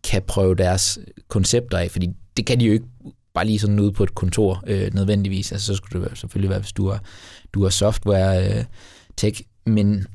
kan 0.04 0.22
prøve 0.26 0.54
deres 0.54 0.98
koncepter 1.28 1.78
af, 1.78 1.90
fordi 1.90 2.08
det 2.36 2.46
kan 2.46 2.60
de 2.60 2.64
jo 2.64 2.72
ikke 2.72 2.86
bare 3.36 3.46
lige 3.46 3.58
sådan 3.58 3.80
ude 3.80 3.92
på 3.92 4.02
et 4.02 4.14
kontor 4.14 4.64
øh, 4.66 4.94
nødvendigvis. 4.94 5.52
Altså, 5.52 5.66
så 5.66 5.74
skulle 5.74 6.08
det 6.08 6.18
selvfølgelig 6.18 6.50
være, 6.50 6.58
hvis 6.58 6.72
du 6.72 6.86
er, 6.86 6.98
du 7.52 7.64
er 7.64 7.68
software 7.68 8.58
øh, 8.58 8.64
tech, 9.16 9.42
men, 9.66 10.06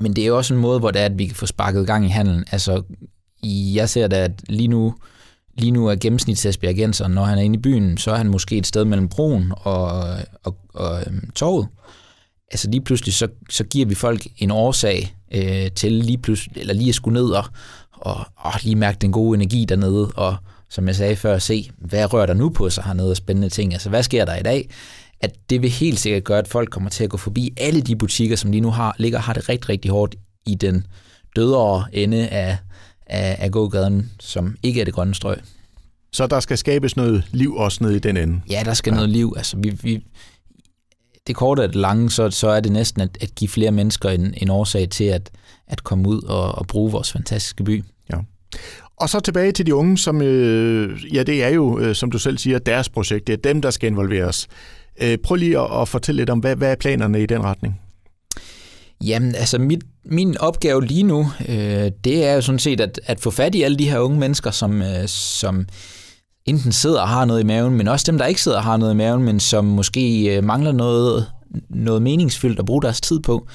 men 0.00 0.16
det 0.16 0.22
er 0.22 0.28
jo 0.28 0.36
også 0.36 0.54
en 0.54 0.60
måde, 0.60 0.78
hvor 0.78 0.90
det 0.90 1.00
er, 1.00 1.06
at 1.06 1.18
vi 1.18 1.26
kan 1.26 1.36
få 1.36 1.46
sparket 1.46 1.86
gang 1.86 2.04
i 2.06 2.08
handelen. 2.08 2.44
Altså, 2.52 2.82
jeg 3.74 3.88
ser 3.88 4.06
da, 4.06 4.16
at 4.16 4.32
lige 4.48 4.68
nu, 4.68 4.94
lige 5.58 5.70
nu 5.70 5.86
er 5.86 5.96
gennemsnitsasbjergenser, 5.96 7.08
når 7.08 7.24
han 7.24 7.38
er 7.38 7.42
inde 7.42 7.58
i 7.58 7.62
byen, 7.62 7.98
så 7.98 8.10
er 8.10 8.16
han 8.16 8.28
måske 8.28 8.56
et 8.56 8.66
sted 8.66 8.84
mellem 8.84 9.08
broen 9.08 9.52
og, 9.56 9.86
og, 10.44 10.56
og 10.74 11.00
øhm, 11.06 11.30
torvet. 11.30 11.68
Altså 12.50 12.70
lige 12.70 12.80
pludselig, 12.80 13.14
så, 13.14 13.28
så 13.50 13.64
giver 13.64 13.86
vi 13.86 13.94
folk 13.94 14.26
en 14.36 14.50
årsag 14.50 15.16
øh, 15.34 15.70
til 15.70 15.92
lige 15.92 16.18
pludselig, 16.18 16.60
eller 16.60 16.74
lige 16.74 16.88
at 16.88 16.94
skulle 16.94 17.20
ned 17.20 17.30
og, 17.30 17.44
og, 17.92 18.16
og 18.36 18.52
lige 18.62 18.76
mærke 18.76 18.98
den 19.00 19.12
gode 19.12 19.34
energi 19.36 19.64
dernede, 19.64 20.10
og, 20.16 20.36
som 20.70 20.86
jeg 20.86 20.96
sagde 20.96 21.16
før, 21.16 21.38
se, 21.38 21.70
hvad 21.78 22.12
rører 22.12 22.26
der 22.26 22.34
nu 22.34 22.48
på 22.48 22.70
sig 22.70 22.84
hernede 22.84 23.10
af 23.10 23.16
spændende 23.16 23.48
ting? 23.48 23.72
Altså, 23.72 23.88
hvad 23.88 24.02
sker 24.02 24.24
der 24.24 24.36
i 24.36 24.42
dag? 24.42 24.70
At 25.20 25.34
det 25.50 25.62
vil 25.62 25.70
helt 25.70 25.98
sikkert 25.98 26.24
gøre, 26.24 26.38
at 26.38 26.48
folk 26.48 26.70
kommer 26.70 26.90
til 26.90 27.04
at 27.04 27.10
gå 27.10 27.16
forbi 27.16 27.54
alle 27.56 27.80
de 27.80 27.96
butikker, 27.96 28.36
som 28.36 28.50
lige 28.50 28.60
nu 28.60 28.70
har, 28.70 28.94
ligger 28.98 29.18
har 29.18 29.32
det 29.32 29.48
rigtig, 29.48 29.68
rigtig 29.68 29.90
hårdt 29.90 30.14
i 30.46 30.54
den 30.54 30.86
dødere 31.36 31.84
ende 31.92 32.28
af, 32.28 32.58
af, 33.06 33.36
af 33.38 33.50
gågaden, 33.50 34.10
som 34.20 34.56
ikke 34.62 34.80
er 34.80 34.84
det 34.84 34.94
grønne 34.94 35.14
strøg. 35.14 35.38
Så 36.12 36.26
der 36.26 36.40
skal 36.40 36.58
skabes 36.58 36.96
noget 36.96 37.24
liv 37.30 37.54
også 37.54 37.84
nede 37.84 37.96
i 37.96 37.98
den 37.98 38.16
ende? 38.16 38.40
Ja, 38.50 38.62
der 38.64 38.74
skal 38.74 38.90
ja. 38.90 38.94
noget 38.94 39.10
liv. 39.10 39.34
Altså, 39.36 39.56
vi, 39.56 39.70
vi, 39.82 40.04
det 41.26 41.36
korte 41.36 41.60
og 41.60 41.68
det 41.68 41.76
lange, 41.76 42.10
så, 42.10 42.30
så 42.30 42.48
er 42.48 42.60
det 42.60 42.72
næsten 42.72 43.02
at, 43.02 43.18
at 43.20 43.34
give 43.34 43.48
flere 43.48 43.70
mennesker 43.70 44.08
en, 44.08 44.34
en 44.36 44.50
årsag 44.50 44.88
til 44.90 45.04
at, 45.04 45.30
at 45.66 45.84
komme 45.84 46.08
ud 46.08 46.22
og, 46.22 46.54
og 46.54 46.66
bruge 46.66 46.92
vores 46.92 47.12
fantastiske 47.12 47.64
by. 47.64 47.84
Ja. 48.12 48.16
Og 49.00 49.08
så 49.08 49.20
tilbage 49.20 49.52
til 49.52 49.66
de 49.66 49.74
unge, 49.74 49.98
som 49.98 50.22
øh, 50.22 51.14
ja, 51.14 51.22
det 51.22 51.44
er 51.44 51.48
jo, 51.48 51.78
øh, 51.78 51.94
som 51.94 52.10
du 52.10 52.18
selv 52.18 52.38
siger, 52.38 52.58
deres 52.58 52.88
projekt. 52.88 53.26
Det 53.26 53.32
er 53.32 53.52
dem, 53.52 53.62
der 53.62 53.70
skal 53.70 53.86
involveres. 53.90 54.48
Øh, 55.02 55.18
prøv 55.18 55.36
lige 55.36 55.58
at, 55.58 55.80
at 55.80 55.88
fortælle 55.88 56.20
lidt 56.20 56.30
om, 56.30 56.38
hvad, 56.38 56.56
hvad 56.56 56.70
er 56.70 56.76
planerne 56.76 57.22
i 57.22 57.26
den 57.26 57.42
retning? 57.42 57.80
Jamen, 59.04 59.34
altså 59.34 59.58
mit, 59.58 59.84
min 60.04 60.38
opgave 60.38 60.84
lige 60.84 61.02
nu, 61.02 61.26
øh, 61.48 61.90
det 62.04 62.26
er 62.26 62.34
jo 62.34 62.40
sådan 62.40 62.58
set 62.58 62.80
at, 62.80 63.00
at 63.06 63.20
få 63.20 63.30
fat 63.30 63.54
i 63.54 63.62
alle 63.62 63.78
de 63.78 63.90
her 63.90 63.98
unge 63.98 64.18
mennesker, 64.18 64.50
som, 64.50 64.82
øh, 64.82 65.08
som 65.08 65.66
enten 66.46 66.72
sidder 66.72 67.00
og 67.00 67.08
har 67.08 67.24
noget 67.24 67.40
i 67.40 67.46
maven, 67.46 67.74
men 67.74 67.88
også 67.88 68.04
dem, 68.12 68.18
der 68.18 68.26
ikke 68.26 68.42
sidder 68.42 68.58
og 68.58 68.64
har 68.64 68.76
noget 68.76 68.92
i 68.92 68.96
maven, 68.96 69.22
men 69.22 69.40
som 69.40 69.64
måske 69.64 70.36
øh, 70.36 70.44
mangler 70.44 70.72
noget, 70.72 71.26
noget 71.70 72.02
meningsfyldt 72.02 72.58
at 72.58 72.66
bruge 72.66 72.82
deres 72.82 73.00
tid 73.00 73.20
på. 73.20 73.46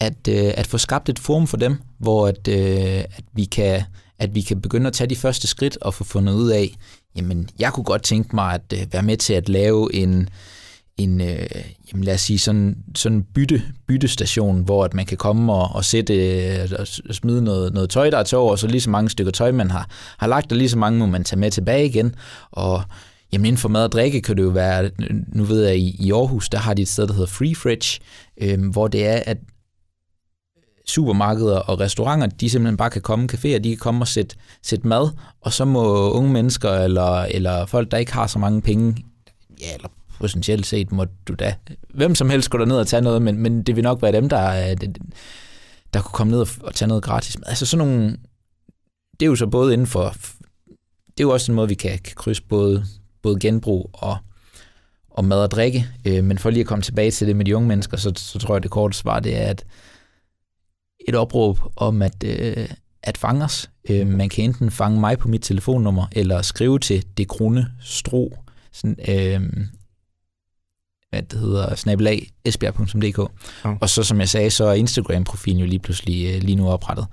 At, 0.00 0.28
øh, 0.28 0.52
at 0.54 0.66
få 0.66 0.78
skabt 0.78 1.08
et 1.08 1.18
forum 1.18 1.46
for 1.46 1.56
dem, 1.56 1.76
hvor 1.98 2.26
at, 2.26 2.48
øh, 2.48 3.04
at 3.16 3.24
vi 3.34 3.44
kan 3.44 3.82
at 4.20 4.34
vi 4.34 4.40
kan 4.40 4.60
begynde 4.60 4.86
at 4.86 4.92
tage 4.92 5.10
de 5.10 5.16
første 5.16 5.46
skridt 5.46 5.78
og 5.80 5.94
få 5.94 6.04
fundet 6.04 6.32
ud 6.32 6.50
af, 6.50 6.76
jamen, 7.16 7.48
jeg 7.58 7.72
kunne 7.72 7.84
godt 7.84 8.02
tænke 8.02 8.36
mig 8.36 8.54
at 8.54 8.72
øh, 8.72 8.92
være 8.92 9.02
med 9.02 9.16
til 9.16 9.34
at 9.34 9.48
lave 9.48 9.94
en, 9.94 10.28
en 10.96 11.20
øh, 11.20 11.46
jamen 11.92 12.04
lad 12.04 12.14
os 12.14 12.20
sige, 12.20 12.38
sådan, 12.38 12.76
sådan 12.94 13.18
en 13.18 13.26
bytte, 13.34 13.62
byttestation, 13.88 14.62
hvor 14.64 14.84
at 14.84 14.94
man 14.94 15.06
kan 15.06 15.16
komme 15.16 15.52
og, 15.52 15.68
og 15.74 15.84
sætte 15.84 16.14
øh, 16.14 16.68
og 16.78 16.86
smide 17.14 17.44
noget, 17.44 17.74
noget 17.74 17.90
tøj, 17.90 18.10
der 18.10 18.18
er 18.18 18.22
til 18.22 18.38
over, 18.38 18.56
så 18.56 18.66
lige 18.66 18.80
så 18.80 18.90
mange 18.90 19.10
stykker 19.10 19.32
tøj, 19.32 19.52
man 19.52 19.70
har, 19.70 19.88
har 20.18 20.26
lagt, 20.26 20.52
og 20.52 20.58
lige 20.58 20.68
så 20.70 20.78
mange 20.78 20.98
må 20.98 21.06
man 21.06 21.24
tage 21.24 21.40
med 21.40 21.50
tilbage 21.50 21.86
igen. 21.86 22.14
Og 22.50 22.82
jamen 23.32 23.46
inden 23.46 23.58
for 23.58 23.68
mad 23.68 23.84
og 23.84 23.92
drikke 23.92 24.20
kan 24.20 24.36
det 24.36 24.42
jo 24.42 24.48
være, 24.48 24.90
nu 25.28 25.44
ved 25.44 25.66
jeg, 25.66 25.76
i, 25.76 25.96
i 25.98 26.12
Aarhus, 26.12 26.48
der 26.48 26.58
har 26.58 26.74
de 26.74 26.82
et 26.82 26.88
sted, 26.88 27.06
der 27.06 27.12
hedder 27.12 27.26
Free 27.26 27.54
Fridge, 27.54 28.00
øh, 28.40 28.70
hvor 28.70 28.88
det 28.88 29.06
er, 29.06 29.22
at 29.26 29.36
supermarkeder 30.86 31.58
og 31.58 31.80
restauranter, 31.80 32.26
de 32.26 32.50
simpelthen 32.50 32.76
bare 32.76 32.90
kan 32.90 33.02
komme, 33.02 33.28
caféer, 33.32 33.58
de 33.58 33.68
kan 33.68 33.78
komme 33.78 34.02
og 34.02 34.08
sætte, 34.08 34.36
sætte 34.62 34.88
mad, 34.88 35.10
og 35.40 35.52
så 35.52 35.64
må 35.64 36.10
unge 36.10 36.32
mennesker 36.32 36.70
eller, 36.70 37.22
eller 37.22 37.66
folk, 37.66 37.90
der 37.90 37.96
ikke 37.96 38.12
har 38.12 38.26
så 38.26 38.38
mange 38.38 38.62
penge, 38.62 39.04
ja, 39.60 39.74
eller 39.74 39.88
potentielt 40.20 40.66
set 40.66 40.92
må 40.92 41.06
du 41.28 41.34
da, 41.34 41.54
hvem 41.94 42.14
som 42.14 42.30
helst 42.30 42.50
gå 42.50 42.64
ned 42.64 42.76
og 42.76 42.86
tage 42.86 43.02
noget, 43.02 43.22
men, 43.22 43.38
men 43.38 43.62
det 43.62 43.76
vil 43.76 43.84
nok 43.84 44.02
være 44.02 44.12
dem, 44.12 44.28
der, 44.28 44.70
øh, 44.70 44.76
der 45.94 46.00
kunne 46.00 46.12
komme 46.12 46.30
ned 46.30 46.46
og 46.60 46.74
tage 46.74 46.88
noget 46.88 47.02
gratis. 47.02 47.36
Altså 47.46 47.66
sådan 47.66 47.86
nogle, 47.86 48.16
det 49.20 49.26
er 49.26 49.30
jo 49.30 49.36
så 49.36 49.46
både 49.46 49.72
inden 49.72 49.86
for, 49.86 50.14
det 51.06 51.20
er 51.20 51.24
jo 51.24 51.30
også 51.30 51.52
en 51.52 51.56
måde, 51.56 51.68
vi 51.68 51.74
kan, 51.74 51.98
kan 51.98 52.14
krydse 52.16 52.42
både, 52.42 52.84
både 53.22 53.38
genbrug 53.40 53.90
og, 53.92 54.16
og 55.10 55.24
mad 55.24 55.42
og 55.42 55.50
drikke. 55.50 55.86
Øh, 56.04 56.24
men 56.24 56.38
for 56.38 56.50
lige 56.50 56.60
at 56.60 56.66
komme 56.66 56.82
tilbage 56.82 57.10
til 57.10 57.26
det 57.26 57.36
med 57.36 57.44
de 57.44 57.56
unge 57.56 57.68
mennesker, 57.68 57.96
så, 57.96 58.12
så 58.16 58.38
tror 58.38 58.54
jeg, 58.54 58.62
det 58.62 58.70
korte 58.70 58.96
svar 58.96 59.20
det 59.20 59.36
er, 59.36 59.46
at 59.46 59.64
et 61.08 61.14
opråb 61.14 61.58
om 61.76 62.02
at, 62.02 62.24
øh, 62.24 62.68
at 63.02 63.18
fange 63.18 63.44
os. 63.44 63.70
Øh, 63.90 64.06
man 64.06 64.28
kan 64.28 64.44
enten 64.44 64.70
fange 64.70 65.00
mig 65.00 65.18
på 65.18 65.28
mit 65.28 65.42
telefonnummer, 65.42 66.06
eller 66.12 66.42
skrive 66.42 66.78
til 66.78 67.04
det 67.16 67.28
grunne 67.28 67.66
stro, 67.80 68.36
sådan, 68.72 68.96
øh, 69.08 69.66
hvad 71.10 71.22
det 71.22 71.38
hedder, 71.38 71.74
snabelag, 71.74 72.30
esbjerg.dk. 72.44 73.32
Ja. 73.64 73.74
Og 73.80 73.90
så, 73.90 74.02
som 74.02 74.20
jeg 74.20 74.28
sagde, 74.28 74.50
så 74.50 74.64
er 74.64 74.74
Instagram-profilen 74.74 75.60
jo 75.60 75.66
lige 75.66 75.78
pludselig 75.78 76.34
øh, 76.34 76.42
lige 76.42 76.56
nu 76.56 76.68
oprettet. 76.68 77.06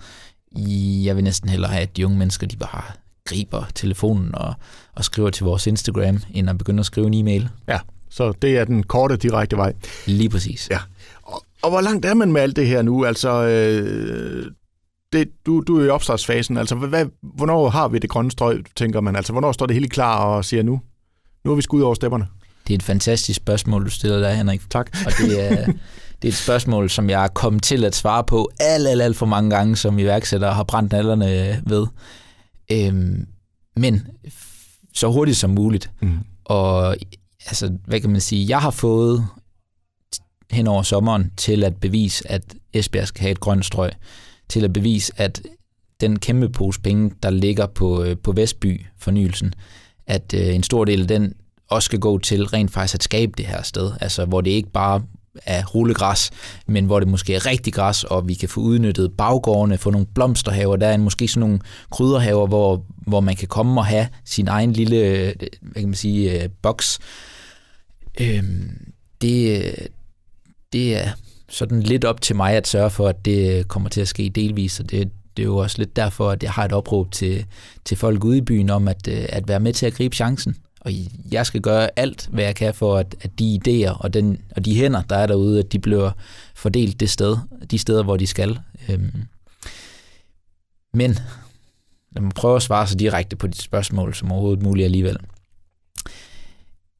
Jeg 1.04 1.16
vil 1.16 1.24
næsten 1.24 1.50
hellere 1.50 1.72
have, 1.72 1.82
at 1.82 1.98
de 1.98 2.06
unge 2.06 2.18
mennesker, 2.18 2.48
de 2.48 2.58
bare 2.58 2.84
griber 3.26 3.64
telefonen 3.76 4.36
og, 4.36 4.54
og 4.96 5.04
skriver 5.04 5.30
til 5.30 5.44
vores 5.44 5.68
Instagram, 5.68 6.20
end 6.34 6.50
at 6.50 6.58
begynde 6.58 6.80
at 6.80 6.86
skrive 6.86 7.08
en 7.08 7.14
e-mail. 7.14 7.50
Ja, 7.68 7.80
så 8.10 8.32
det 8.32 8.58
er 8.58 8.66
den 8.66 8.84
korte, 8.84 9.18
direkte 9.18 9.58
vej. 9.58 9.74
Lige 10.06 10.30
præcis. 10.30 10.68
Ja. 10.72 10.80
Og, 11.62 11.70
hvor 11.70 11.82
langt 11.82 12.06
er 12.06 12.14
man 12.14 12.32
med 12.32 12.42
alt 12.42 12.56
det 12.56 12.68
her 12.68 12.82
nu? 12.82 13.06
Altså, 13.06 13.44
øh, 13.44 14.52
det, 15.14 15.30
du, 15.46 15.64
du 15.68 15.80
er 15.80 15.86
i 15.86 15.90
opstartsfasen. 15.90 16.58
Altså, 16.58 16.76
hvad, 16.76 17.06
hvornår 17.22 17.70
har 17.70 17.88
vi 17.88 18.00
det 18.00 18.10
grønne 18.10 18.32
strøg, 18.32 18.64
tænker 18.76 19.02
man? 19.02 19.16
Altså, 19.16 19.32
hvornår 19.32 19.52
står 19.52 19.66
det 19.66 19.74
hele 19.74 19.88
klar 19.88 20.24
og 20.24 20.46
siger 20.46 20.64
nu? 20.64 20.82
Nu 21.46 21.52
er 21.52 21.56
vi 21.56 21.62
skudt 21.62 21.84
over 21.84 21.94
stepperne. 21.94 22.28
Det 22.68 22.74
er 22.74 22.78
et 22.78 22.84
fantastisk 22.84 23.38
spørgsmål, 23.38 23.86
du 23.86 23.90
stiller 23.90 24.20
der, 24.20 24.34
Henrik. 24.34 24.70
Tak. 24.70 24.98
Og 25.06 25.12
det 25.18 25.52
er, 25.52 25.66
det 26.22 26.28
er 26.28 26.28
et 26.28 26.36
spørgsmål, 26.36 26.90
som 26.90 27.10
jeg 27.10 27.24
er 27.24 27.28
kommet 27.28 27.64
til 27.64 27.86
at 27.86 27.96
svare 27.96 28.24
på 28.24 28.50
alt, 28.60 28.88
alt, 28.88 29.02
alt 29.02 29.18
for 29.18 29.26
mange 29.26 29.50
gange, 29.50 29.76
som 29.76 30.00
iværksætter 30.00 30.52
har 30.52 30.64
brændt 30.64 30.92
nallerne 30.92 31.62
ved. 31.66 31.88
Øhm, 32.72 33.26
men 33.76 34.08
så 34.94 35.12
hurtigt 35.12 35.38
som 35.38 35.50
muligt. 35.50 35.92
Mm. 36.02 36.18
Og 36.46 36.98
altså, 37.46 37.78
hvad 37.86 38.02
kan 38.02 38.10
man 38.10 38.22
sige? 38.22 38.50
Jeg 38.50 38.60
har 38.60 38.72
fået 38.72 39.28
hen 40.52 40.68
over 40.68 40.82
sommeren 40.82 41.32
til 41.38 41.64
at 41.64 41.76
bevise, 41.76 42.32
at 42.32 42.42
Esbjerg 42.74 43.08
skal 43.08 43.22
have 43.22 43.32
et 43.32 43.40
grønt 43.40 43.66
strøg. 43.66 43.92
Til 44.50 44.64
at 44.64 44.74
bevise, 44.74 45.14
at 45.18 45.42
den 46.02 46.20
kæmpe 46.20 46.50
pose 46.50 46.82
penge, 46.82 47.12
der 47.24 47.30
ligger 47.30 47.66
på, 47.66 48.04
øh, 48.04 48.18
på 48.18 48.32
Vestby 48.32 48.86
fornyelsen, 48.98 49.54
at 50.08 50.34
øh, 50.34 50.56
en 50.56 50.64
stor 50.64 50.86
del 50.86 51.02
af 51.02 51.08
den 51.08 51.34
også 51.70 51.86
skal 51.86 52.00
gå 52.00 52.18
til 52.18 52.46
rent 52.46 52.72
faktisk 52.72 52.96
at 52.96 53.04
skabe 53.04 53.32
det 53.38 53.46
her 53.46 53.62
sted. 53.62 53.92
Altså, 54.02 54.26
hvor 54.26 54.42
det 54.42 54.52
ikke 54.52 54.72
bare 54.72 55.02
af 55.46 55.76
rullegræs, 55.76 56.32
men 56.68 56.86
hvor 56.86 57.00
det 57.00 57.10
måske 57.10 57.36
er 57.36 57.46
rigtig 57.46 57.74
græs, 57.74 58.04
og 58.04 58.28
vi 58.28 58.34
kan 58.34 58.50
få 58.50 58.62
udnyttet 58.62 59.12
baggårdene, 59.18 59.78
få 59.78 59.92
nogle 59.92 60.08
blomsterhaver. 60.16 60.76
Der 60.76 60.88
er 60.88 60.98
måske 60.98 61.28
sådan 61.28 61.40
nogle 61.40 61.60
krydderhaver, 61.92 62.48
hvor, 62.48 62.86
hvor 62.98 63.20
man 63.20 63.36
kan 63.36 63.48
komme 63.48 63.82
og 63.82 63.86
have 63.86 64.08
sin 64.26 64.48
egen 64.48 64.74
lille, 64.74 64.98
øh, 64.98 65.34
hvad 65.62 65.74
kan 65.82 65.90
man 65.90 65.94
sige, 65.94 66.44
øh, 66.44 66.50
boks. 66.62 67.00
Øhm, 68.22 68.94
det, 69.22 69.74
det 70.74 70.98
er 70.98 71.10
sådan 71.50 71.82
lidt 71.82 72.06
op 72.06 72.22
til 72.22 72.36
mig 72.36 72.54
at 72.54 72.68
sørge 72.68 72.90
for, 72.90 73.08
at 73.08 73.26
det 73.26 73.58
øh, 73.58 73.64
kommer 73.64 73.90
til 73.90 74.02
at 74.02 74.08
ske 74.08 74.30
delvis, 74.30 74.80
og 74.80 74.92
det, 74.92 75.12
det 75.38 75.44
er 75.44 75.48
jo 75.48 75.58
også 75.58 75.78
lidt 75.78 75.96
derfor, 75.96 76.32
at 76.32 76.44
jeg 76.44 76.52
har 76.52 76.66
et 76.66 76.74
opråb 76.74 77.12
til, 77.12 77.46
til 77.86 77.98
folk 77.98 78.24
ude 78.24 78.38
i 78.38 78.42
byen 78.42 78.70
om 78.70 78.88
at, 78.88 79.08
øh, 79.08 79.26
at 79.30 79.48
være 79.48 79.60
med 79.60 79.74
til 79.74 79.86
at 79.86 79.94
gribe 79.94 80.16
chancen. 80.16 80.56
Og 80.80 80.92
jeg 81.32 81.46
skal 81.46 81.62
gøre 81.62 81.90
alt, 81.96 82.30
hvad 82.32 82.44
jeg 82.44 82.56
kan 82.56 82.74
for, 82.74 82.98
at, 82.98 83.16
at 83.22 83.40
de 83.40 83.60
idéer 83.66 83.92
og, 83.92 84.14
den, 84.14 84.42
og 84.56 84.66
de 84.66 84.76
hænder, 84.76 85.02
der 85.02 85.16
er 85.16 85.28
derude, 85.28 85.60
at 85.60 85.72
de 85.72 85.80
bliver 85.80 86.12
fordelt 86.56 87.00
det 87.00 87.10
sted, 87.10 87.38
de 87.72 87.78
steder, 87.78 88.04
hvor 88.04 88.18
de 88.18 88.28
skal. 88.28 88.60
Øhm. 88.90 89.24
Men 90.94 91.20
lad 92.12 92.22
mig 92.22 92.32
prøve 92.36 92.56
at 92.56 92.62
svare 92.62 92.88
så 92.88 92.96
direkte 92.96 93.36
på 93.36 93.48
dit 93.48 93.62
spørgsmål 93.62 94.16
som 94.16 94.32
overhovedet 94.32 94.64
muligt 94.64 94.86
alligevel. 94.86 95.18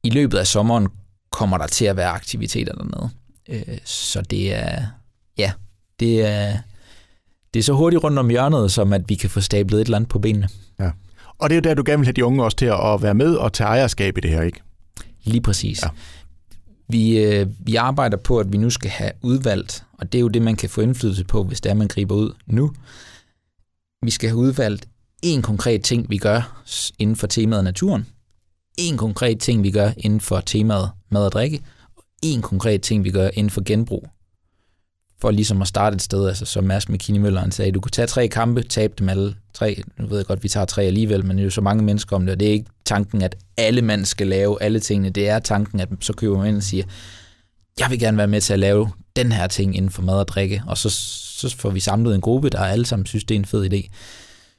I 0.02 0.10
løbet 0.10 0.38
af 0.38 0.46
sommeren 0.46 0.88
kommer 1.30 1.58
der 1.58 1.66
til 1.66 1.84
at 1.84 1.96
være 1.96 2.08
aktiviteter 2.08 2.72
dernede. 2.72 3.10
Øh, 3.48 3.78
så 3.84 4.22
det 4.22 4.54
er, 4.54 4.86
ja, 5.38 5.52
det 6.00 6.26
er, 6.26 6.58
det 7.54 7.60
er 7.60 7.64
så 7.64 7.72
hurtigt 7.72 8.04
rundt 8.04 8.18
om 8.18 8.28
hjørnet, 8.28 8.72
som 8.72 8.92
at 8.92 9.08
vi 9.08 9.14
kan 9.14 9.30
få 9.30 9.40
stablet 9.40 9.80
et 9.80 9.84
eller 9.84 9.96
andet 9.96 10.10
på 10.10 10.18
benene. 10.18 10.48
Ja. 10.80 10.90
Og 11.38 11.50
det 11.50 11.54
er 11.54 11.58
jo 11.58 11.68
der, 11.68 11.74
du 11.74 11.82
gerne 11.86 11.98
vil 11.98 12.06
have 12.06 12.12
de 12.12 12.24
unge 12.24 12.44
også 12.44 12.56
til 12.56 12.66
at 12.66 13.02
være 13.02 13.14
med 13.14 13.34
og 13.34 13.52
tage 13.52 13.68
ejerskab 13.68 14.18
i 14.18 14.20
det 14.20 14.30
her, 14.30 14.42
ikke? 14.42 14.60
Lige 15.24 15.40
præcis. 15.40 15.82
Ja. 15.82 15.88
Vi, 16.88 17.18
øh, 17.18 17.46
vi 17.58 17.74
arbejder 17.74 18.16
på, 18.16 18.38
at 18.38 18.52
vi 18.52 18.56
nu 18.56 18.70
skal 18.70 18.90
have 18.90 19.12
udvalgt, 19.22 19.84
og 19.92 20.12
det 20.12 20.18
er 20.18 20.20
jo 20.20 20.28
det, 20.28 20.42
man 20.42 20.56
kan 20.56 20.70
få 20.70 20.80
indflydelse 20.80 21.24
på, 21.24 21.44
hvis 21.44 21.60
det 21.60 21.70
er, 21.70 21.74
man 21.74 21.88
griber 21.88 22.14
ud 22.14 22.32
nu. 22.46 22.72
Vi 24.02 24.10
skal 24.10 24.28
have 24.28 24.38
udvalgt 24.38 24.88
en 25.22 25.42
konkret 25.42 25.82
ting, 25.82 26.10
vi 26.10 26.18
gør 26.18 26.62
inden 26.98 27.16
for 27.16 27.26
temaet 27.26 27.64
naturen, 27.64 28.06
en 28.78 28.96
konkret 28.96 29.40
ting, 29.40 29.62
vi 29.62 29.70
gør 29.70 29.90
inden 29.96 30.20
for 30.20 30.40
temaet 30.40 30.90
mad 31.10 31.24
og 31.24 31.32
drikke, 31.32 31.62
én 32.26 32.40
konkret 32.40 32.82
ting, 32.82 33.04
vi 33.04 33.10
gør 33.10 33.30
inden 33.34 33.50
for 33.50 33.62
genbrug 33.64 34.08
for 35.20 35.30
ligesom 35.30 35.62
at 35.62 35.68
starte 35.68 35.94
et 35.94 36.02
sted, 36.02 36.28
altså 36.28 36.44
som 36.44 36.64
Mads 36.64 36.88
McKinney 36.88 37.20
Møller 37.20 37.40
han 37.40 37.52
sagde, 37.52 37.72
du 37.72 37.80
kunne 37.80 37.90
tage 37.90 38.06
tre 38.06 38.28
kampe, 38.28 38.62
tabe 38.62 38.94
dem 38.98 39.08
alle 39.08 39.34
tre. 39.54 39.82
Nu 39.98 40.06
ved 40.06 40.16
jeg 40.16 40.26
godt, 40.26 40.42
vi 40.42 40.48
tager 40.48 40.66
tre 40.66 40.82
alligevel, 40.82 41.24
men 41.24 41.36
det 41.36 41.42
er 41.42 41.44
jo 41.44 41.50
så 41.50 41.60
mange 41.60 41.84
mennesker 41.84 42.16
om 42.16 42.26
det, 42.26 42.32
og 42.32 42.40
det 42.40 42.48
er 42.48 42.52
ikke 42.52 42.70
tanken, 42.84 43.22
at 43.22 43.36
alle 43.56 43.82
mand 43.82 44.04
skal 44.04 44.26
lave 44.26 44.62
alle 44.62 44.80
tingene. 44.80 45.10
Det 45.10 45.28
er 45.28 45.38
tanken, 45.38 45.80
at 45.80 45.88
så 46.00 46.12
køber 46.12 46.38
man 46.38 46.46
ind 46.46 46.56
og 46.56 46.62
siger, 46.62 46.84
jeg 47.80 47.90
vil 47.90 47.98
gerne 47.98 48.18
være 48.18 48.28
med 48.28 48.40
til 48.40 48.52
at 48.52 48.58
lave 48.58 48.90
den 49.16 49.32
her 49.32 49.46
ting 49.46 49.76
inden 49.76 49.90
for 49.90 50.02
mad 50.02 50.14
og 50.14 50.28
drikke, 50.28 50.62
og 50.66 50.78
så, 50.78 50.90
så 51.38 51.56
får 51.56 51.70
vi 51.70 51.80
samlet 51.80 52.14
en 52.14 52.20
gruppe, 52.20 52.50
der 52.50 52.58
alle 52.58 52.86
sammen 52.86 53.06
synes, 53.06 53.24
det 53.24 53.34
er 53.34 53.38
en 53.38 53.44
fed 53.44 53.72
idé. 53.72 53.88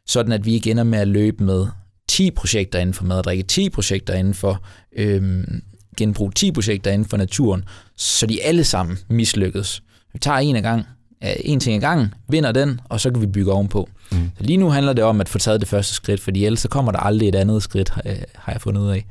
Sådan 0.08 0.32
at 0.32 0.46
vi 0.46 0.54
ikke 0.54 0.72
ender 0.72 0.84
med 0.84 1.00
at 1.00 1.08
løbe 1.08 1.44
med 1.44 1.68
10 2.10 2.32
projekter 2.32 2.80
inden 2.80 2.94
for 2.94 3.04
mad 3.04 3.18
og 3.18 3.24
drikke, 3.24 3.44
10 3.44 3.70
projekter 3.70 4.14
inden 4.14 4.34
for 4.34 4.64
øhm, 4.96 5.62
genbrug, 6.00 6.36
10 6.36 6.52
projekter 6.52 6.92
inden 6.92 7.08
for 7.08 7.18
naturen, 7.18 7.64
så 7.96 8.26
de 8.26 8.44
alle 8.44 8.64
sammen 8.64 8.98
mislykkes. 9.10 9.84
Vi 10.14 10.20
tager 10.20 10.38
en 10.38 10.56
af 10.56 10.62
gang, 10.62 10.86
en 11.22 11.60
ting 11.60 11.76
ad 11.76 11.82
gangen, 11.82 12.14
vinder 12.30 12.52
den, 12.52 12.80
og 12.90 13.00
så 13.00 13.12
kan 13.12 13.22
vi 13.22 13.28
bygge 13.28 13.52
ovenpå. 13.52 13.90
Mm. 14.12 14.18
Så 14.38 14.44
lige 14.44 14.58
nu 14.58 14.70
handler 14.70 14.94
det 14.94 15.04
om 15.04 15.22
at 15.22 15.30
få 15.30 15.38
taget 15.38 15.60
det 15.60 15.70
første 15.70 15.94
skridt, 15.94 16.22
fordi 16.22 16.46
ellers 16.46 16.60
så 16.60 16.68
kommer 16.68 16.92
der 16.92 17.00
aldrig 17.00 17.30
et 17.30 17.36
andet 17.36 17.64
skridt, 17.64 17.90
har 18.36 18.52
jeg 18.52 18.62
fundet 18.62 18.82
ud 18.82 18.90
af. 18.90 19.06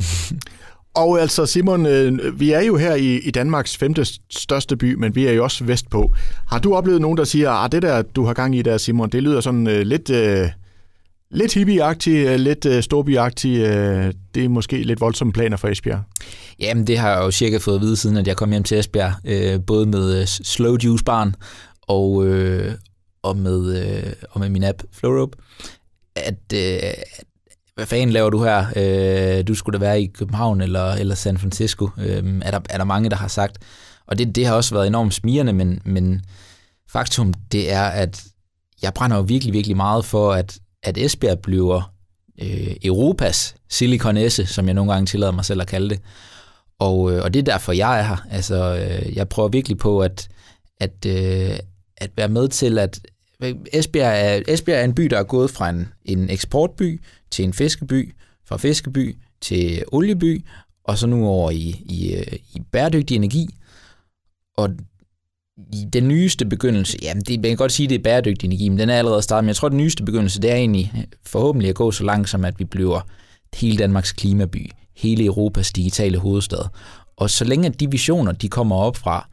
og 1.02 1.20
altså 1.20 1.46
Simon, 1.46 1.86
øh, 1.86 2.40
vi 2.40 2.52
er 2.52 2.60
jo 2.60 2.76
her 2.76 2.94
i, 2.94 3.18
i 3.18 3.30
Danmarks 3.30 3.76
femte 3.76 4.04
største 4.30 4.76
by, 4.76 4.94
men 4.94 5.14
vi 5.14 5.26
er 5.26 5.32
jo 5.32 5.44
også 5.44 5.64
vestpå. 5.64 6.12
Har 6.46 6.58
du 6.58 6.74
oplevet 6.74 7.00
nogen, 7.00 7.18
der 7.18 7.24
siger, 7.24 7.50
at 7.50 7.64
ah, 7.64 7.72
det 7.72 7.82
der, 7.82 8.02
du 8.02 8.24
har 8.24 8.34
gang 8.34 8.56
i 8.56 8.62
der, 8.62 8.78
Simon, 8.78 9.10
det 9.10 9.22
lyder 9.22 9.40
sådan 9.40 9.66
uh, 9.66 9.72
lidt... 9.72 10.10
Uh 10.10 10.50
Lidt 11.30 11.54
hippieagtig, 11.54 12.26
øh, 12.26 12.40
lidt 12.40 12.66
uh, 12.66 12.80
storbyagtig. 12.80 13.58
Øh, 13.58 14.14
det 14.34 14.44
er 14.44 14.48
måske 14.48 14.82
lidt 14.82 15.00
voldsomme 15.00 15.32
planer 15.32 15.56
for 15.56 15.68
Esbjerg. 15.68 16.02
Jamen, 16.58 16.86
det 16.86 16.98
har 16.98 17.10
jeg 17.10 17.18
jo 17.18 17.30
cirka 17.30 17.58
fået 17.58 17.74
at 17.74 17.80
vide, 17.80 17.96
siden 17.96 18.16
at 18.16 18.26
jeg 18.26 18.36
kom 18.36 18.50
hjem 18.50 18.62
til 18.62 18.78
Esbjerg. 18.78 19.64
Både 19.66 19.86
med 19.86 20.26
Slow 20.26 20.76
Juice 20.84 21.04
Barn 21.04 21.34
og, 21.82 22.10
og, 23.22 23.36
med, 23.36 24.02
og 24.30 24.40
med 24.40 24.48
min 24.48 24.64
app 24.64 24.82
Flowrope. 24.92 25.38
At, 26.16 26.52
uh, 26.54 27.02
hvad 27.74 27.86
fanden 27.86 28.10
laver 28.10 28.30
du 28.30 28.44
her? 28.44 29.42
Du 29.42 29.54
skulle 29.54 29.78
da 29.78 29.84
være 29.84 30.02
i 30.02 30.06
København 30.06 30.60
eller, 30.60 30.92
eller 30.92 31.14
San 31.14 31.38
Francisco. 31.38 31.88
Øhm, 31.98 32.42
er, 32.44 32.50
der, 32.50 32.60
er 32.70 32.78
der 32.78 32.84
mange, 32.84 33.10
der 33.10 33.16
har 33.16 33.28
sagt. 33.28 33.58
Og 34.06 34.18
det, 34.18 34.36
det 34.36 34.46
har 34.46 34.54
også 34.54 34.74
været 34.74 34.86
enormt 34.86 35.14
smirende, 35.14 35.52
men, 35.52 35.80
men 35.84 36.20
faktum 36.92 37.34
det 37.52 37.72
er, 37.72 37.82
at 37.82 38.24
jeg 38.82 38.94
brænder 38.94 39.16
jo 39.16 39.22
virkelig, 39.22 39.54
virkelig 39.54 39.76
meget 39.76 40.04
for, 40.04 40.32
at 40.32 40.58
at 40.86 40.98
Esbjerg 40.98 41.38
bliver 41.38 41.92
øh, 42.42 42.76
Europas 42.84 43.54
silikonesse, 43.68 44.46
som 44.46 44.66
jeg 44.66 44.74
nogle 44.74 44.92
gange 44.92 45.06
tillader 45.06 45.32
mig 45.32 45.44
selv 45.44 45.60
at 45.60 45.66
kalde 45.66 45.90
det. 45.90 46.00
Og, 46.78 47.12
øh, 47.12 47.22
og 47.22 47.34
det 47.34 47.40
er 47.40 47.52
derfor, 47.52 47.72
jeg 47.72 47.98
er 47.98 48.02
her. 48.02 48.26
Altså, 48.30 48.76
øh, 48.76 49.16
jeg 49.16 49.28
prøver 49.28 49.48
virkelig 49.48 49.78
på 49.78 50.00
at, 50.00 50.28
at, 50.80 51.06
øh, 51.06 51.58
at 51.96 52.10
være 52.16 52.28
med 52.28 52.48
til, 52.48 52.78
at 52.78 53.00
Esbjerg 53.72 54.12
er, 54.16 54.42
Esbjerg 54.48 54.80
er 54.80 54.84
en 54.84 54.94
by, 54.94 55.02
der 55.02 55.18
er 55.18 55.24
gået 55.24 55.50
fra 55.50 55.70
en, 55.70 55.88
en 56.04 56.30
eksportby 56.30 57.02
til 57.30 57.44
en 57.44 57.52
fiskeby, 57.52 58.14
fra 58.48 58.56
fiskeby 58.56 59.16
til 59.40 59.84
olieby, 59.92 60.44
og 60.84 60.98
så 60.98 61.06
nu 61.06 61.26
over 61.26 61.50
i, 61.50 61.84
i, 61.88 62.14
øh, 62.14 62.38
i 62.54 62.62
bæredygtig 62.72 63.14
energi. 63.14 63.48
Og 64.56 64.70
den 65.92 66.08
nyeste 66.08 66.44
begyndelse, 66.44 66.98
jamen 67.02 67.22
det, 67.22 67.40
man 67.40 67.50
kan 67.50 67.56
godt 67.56 67.72
sige, 67.72 67.84
at 67.84 67.90
det 67.90 67.98
er 67.98 68.02
bæredygtig 68.02 68.46
energi, 68.46 68.68
men 68.68 68.78
den 68.78 68.90
er 68.90 68.98
allerede 68.98 69.22
startet, 69.22 69.44
men 69.44 69.48
jeg 69.48 69.56
tror, 69.56 69.66
at 69.66 69.72
den 69.72 69.78
nyeste 69.78 70.02
begyndelse, 70.02 70.42
det 70.42 70.50
er 70.50 70.56
egentlig 70.56 71.06
forhåbentlig 71.26 71.68
at 71.68 71.74
gå 71.74 71.90
så 71.90 72.04
langt, 72.04 72.28
som 72.28 72.44
at 72.44 72.58
vi 72.58 72.64
bliver 72.64 73.00
hele 73.54 73.78
Danmarks 73.78 74.12
klimaby, 74.12 74.70
hele 74.96 75.24
Europas 75.24 75.72
digitale 75.72 76.18
hovedstad. 76.18 76.68
Og 77.16 77.30
så 77.30 77.44
længe 77.44 77.70
de 77.70 77.90
visioner, 77.90 78.32
de 78.32 78.48
kommer 78.48 78.76
op 78.76 78.96
fra, 78.96 79.28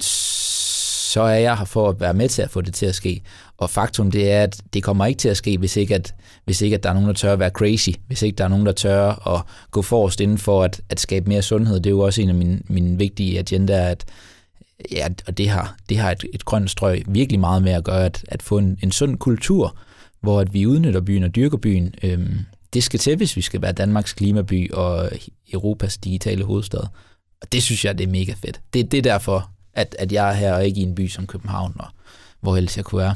så 0.00 1.20
er 1.20 1.34
jeg 1.34 1.58
her 1.58 1.64
for 1.64 1.88
at 1.88 2.00
være 2.00 2.14
med 2.14 2.28
til 2.28 2.42
at 2.42 2.50
få 2.50 2.60
det 2.60 2.74
til 2.74 2.86
at 2.86 2.94
ske. 2.94 3.22
Og 3.58 3.70
faktum 3.70 4.10
det 4.10 4.32
er, 4.32 4.42
at 4.42 4.60
det 4.72 4.82
kommer 4.82 5.06
ikke 5.06 5.18
til 5.18 5.28
at 5.28 5.36
ske, 5.36 5.58
hvis 5.58 5.76
ikke 5.76 5.94
at, 5.94 6.14
hvis 6.44 6.62
ikke 6.62 6.76
at 6.76 6.82
der 6.82 6.88
er 6.88 6.94
nogen, 6.94 7.08
der 7.08 7.14
tør 7.14 7.32
at 7.32 7.38
være 7.38 7.50
crazy, 7.50 7.90
hvis 8.06 8.22
ikke 8.22 8.36
der 8.36 8.44
er 8.44 8.48
nogen, 8.48 8.66
der 8.66 8.72
tør 8.72 9.28
at 9.28 9.42
gå 9.70 9.82
forrest 9.82 10.20
inden 10.20 10.38
for 10.38 10.62
at, 10.62 10.80
at 10.88 11.00
skabe 11.00 11.28
mere 11.28 11.42
sundhed. 11.42 11.76
Det 11.76 11.86
er 11.86 11.90
jo 11.90 12.00
også 12.00 12.22
en 12.22 12.28
af 12.28 12.34
mine, 12.34 12.60
mine 12.68 12.98
vigtige 12.98 13.38
agendaer, 13.38 13.88
at, 13.88 14.04
ja, 14.92 15.08
og 15.26 15.38
det 15.38 15.48
har, 15.48 15.76
det 15.88 15.98
har 15.98 16.10
et, 16.10 16.24
et 16.34 16.44
grønt 16.44 16.70
strøg 16.70 17.02
virkelig 17.08 17.40
meget 17.40 17.62
med 17.62 17.72
at 17.72 17.84
gøre, 17.84 18.04
at, 18.04 18.24
at 18.28 18.42
få 18.42 18.58
en, 18.58 18.78
en 18.82 18.92
sund 18.92 19.18
kultur, 19.18 19.76
hvor 20.20 20.40
at 20.40 20.54
vi 20.54 20.66
udnytter 20.66 21.00
byen 21.00 21.24
og 21.24 21.34
dyrker 21.34 21.58
byen. 21.58 21.94
Øhm, 22.02 22.38
det 22.74 22.84
skal 22.84 23.00
til, 23.00 23.16
hvis 23.16 23.36
vi 23.36 23.40
skal 23.40 23.62
være 23.62 23.72
Danmarks 23.72 24.12
klimaby 24.12 24.72
og 24.72 25.10
Europas 25.52 25.98
digitale 25.98 26.44
hovedstad. 26.44 26.80
Og 27.42 27.52
det 27.52 27.62
synes 27.62 27.84
jeg, 27.84 27.98
det 27.98 28.06
er 28.06 28.10
mega 28.10 28.32
fedt. 28.32 28.60
Det, 28.74 28.92
det 28.92 28.98
er 28.98 29.02
derfor, 29.02 29.50
at, 29.74 29.96
at 29.98 30.12
jeg 30.12 30.28
er 30.28 30.32
her 30.32 30.54
og 30.54 30.66
ikke 30.66 30.80
i 30.80 30.84
en 30.84 30.94
by 30.94 31.08
som 31.08 31.26
København, 31.26 31.74
og 31.78 31.86
hvor 32.40 32.56
ellers 32.56 32.76
jeg 32.76 32.84
kunne 32.84 33.02
være. 33.02 33.14